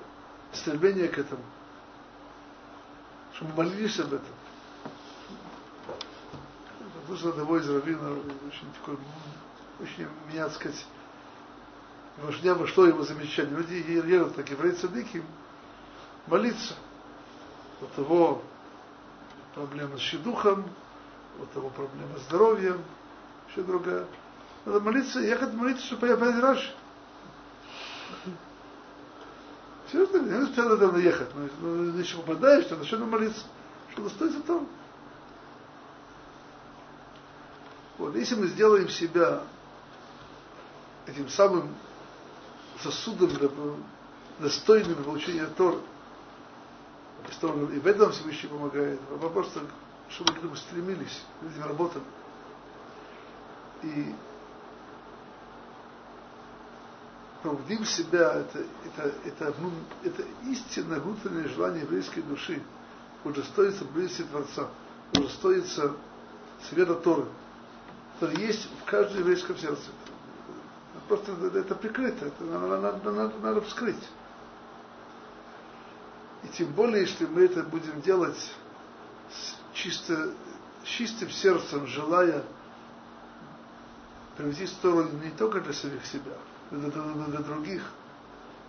стремление 0.52 1.08
к 1.08 1.18
этому, 1.18 1.42
чтобы 3.34 3.54
молились 3.54 3.98
об 4.00 4.14
этом. 4.14 4.34
Вышел 7.08 7.28
одного 7.30 7.58
из 7.58 7.68
раввина, 7.68 8.10
очень 8.10 8.72
такой, 8.80 8.98
очень, 9.80 10.08
меня, 10.28 10.44
так 10.44 10.54
сказать, 10.54 10.86
меня 12.42 12.54
вошло 12.54 12.86
его 12.86 13.04
замечание. 13.04 13.56
Люди 13.56 13.74
едут 13.74 14.34
так, 14.34 14.48
евреи 14.50 14.72
цадыки, 14.72 15.22
молиться. 16.26 16.74
Вот 17.80 17.90
его 17.98 18.42
проблемы 19.54 19.98
с 19.98 20.00
щедухом, 20.00 20.68
у 21.40 21.46
того 21.46 21.70
проблема 21.70 22.18
здоровья, 22.28 22.76
все 23.52 23.62
другая. 23.62 24.06
Надо 24.64 24.80
молиться, 24.80 25.20
ехать 25.20 25.52
молиться, 25.54 25.86
чтобы 25.86 26.08
я 26.08 26.16
понять 26.16 26.42
Раши. 26.42 26.72
Серьезно, 29.90 30.18
не 30.18 30.42
успел 30.42 30.68
надо 30.68 30.98
ехать. 30.98 31.28
Но 31.34 31.48
ну, 31.60 31.98
если 31.98 32.16
попадаешь, 32.16 32.66
то 32.66 32.76
начнем 32.76 33.08
молиться. 33.08 33.44
Что 33.92 34.02
достоится 34.02 34.40
там. 34.42 34.68
Вот, 37.98 38.14
если 38.14 38.34
мы 38.34 38.48
сделаем 38.48 38.88
себя 38.88 39.42
этим 41.06 41.28
самым 41.28 41.74
сосудом 42.82 43.28
для, 43.28 43.48
достойным 44.38 45.02
получения 45.02 45.46
Тора, 45.46 45.78
и 47.42 47.78
в 47.78 47.86
этом 47.86 48.12
Всевышний 48.12 48.48
помогает, 48.48 49.00
а 49.10 49.16
вопрос 49.16 49.50
чтобы 50.08 50.32
к 50.32 50.38
этому 50.38 50.56
стремились, 50.56 51.22
этим 51.42 51.64
работали. 51.64 52.04
И 53.82 54.14
пробудим 57.42 57.84
себя, 57.84 58.34
это, 58.34 58.64
это, 58.84 59.14
это, 59.24 59.54
ну, 59.60 59.70
это 60.02 60.22
истинное 60.48 61.00
внутреннее 61.00 61.48
желание 61.48 61.82
еврейской 61.82 62.22
души 62.22 62.62
удостоиться 63.24 63.84
близости 63.84 64.22
Творца, 64.22 64.68
удостоиться 65.12 65.94
света 66.68 66.94
Торы, 66.94 67.26
который 68.14 68.38
есть 68.46 68.68
в 68.80 68.84
каждом 68.84 69.20
еврейском 69.20 69.56
сердце. 69.58 69.90
Просто 71.08 71.32
это, 71.32 71.58
это 71.58 71.74
прикрыто, 71.74 72.26
это 72.26 72.44
надо, 72.44 72.80
надо, 72.80 73.12
надо, 73.12 73.38
надо 73.38 73.60
вскрыть. 73.60 74.08
И 76.42 76.48
тем 76.48 76.72
более, 76.72 77.02
если 77.02 77.26
мы 77.26 77.42
это 77.42 77.62
будем 77.62 78.00
делать 78.00 78.52
чисто, 79.76 80.32
чистым 80.84 81.30
сердцем, 81.30 81.86
желая 81.86 82.42
привести 84.36 84.68
Тору 84.82 85.08
не 85.22 85.30
только 85.30 85.60
для 85.60 85.72
самих 85.72 86.04
себя, 86.06 86.32
но 86.70 86.90
для, 86.90 87.02
для, 87.02 87.40
других, 87.40 87.82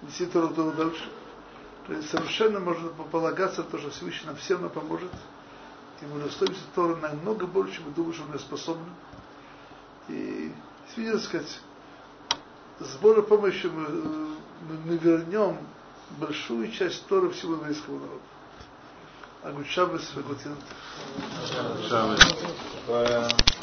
нести 0.02 0.26
Тору 0.26 0.50
дальше. 0.74 1.10
То 1.88 1.94
есть 1.94 2.10
совершенно 2.10 2.60
можно 2.60 2.90
полагаться 2.90 3.64
то, 3.64 3.78
что 3.78 3.90
Всевышний 3.90 4.28
нам 4.28 4.36
всем 4.36 4.62
нам 4.62 4.70
поможет. 4.70 5.12
И 6.02 6.06
мы 6.06 6.20
достоимся 6.20 6.62
Торы 6.76 6.96
намного 6.98 7.48
больше, 7.48 7.76
чем 7.78 7.86
мы 7.86 7.92
думаем, 7.92 8.14
что 8.14 8.26
мы 8.26 8.40
способны. 8.40 8.90
И, 10.10 10.54
так 10.96 11.20
сказать, 11.22 11.60
с 12.80 12.96
Божьей 12.98 13.24
помощью 13.24 13.72
мы, 13.72 13.88
мы, 13.90 14.78
мы 14.86 14.98
вернем 14.98 15.58
большую 16.20 16.72
часть 16.72 17.06
Торы 17.08 17.30
всего 17.32 17.54
еврейского 17.54 18.00
народа. 18.00 18.22
אגוד 19.50 19.66
שבס 19.66 20.12
וגוצינות. 20.18 20.58
כן? 21.50 21.64
שבס. 21.90 23.57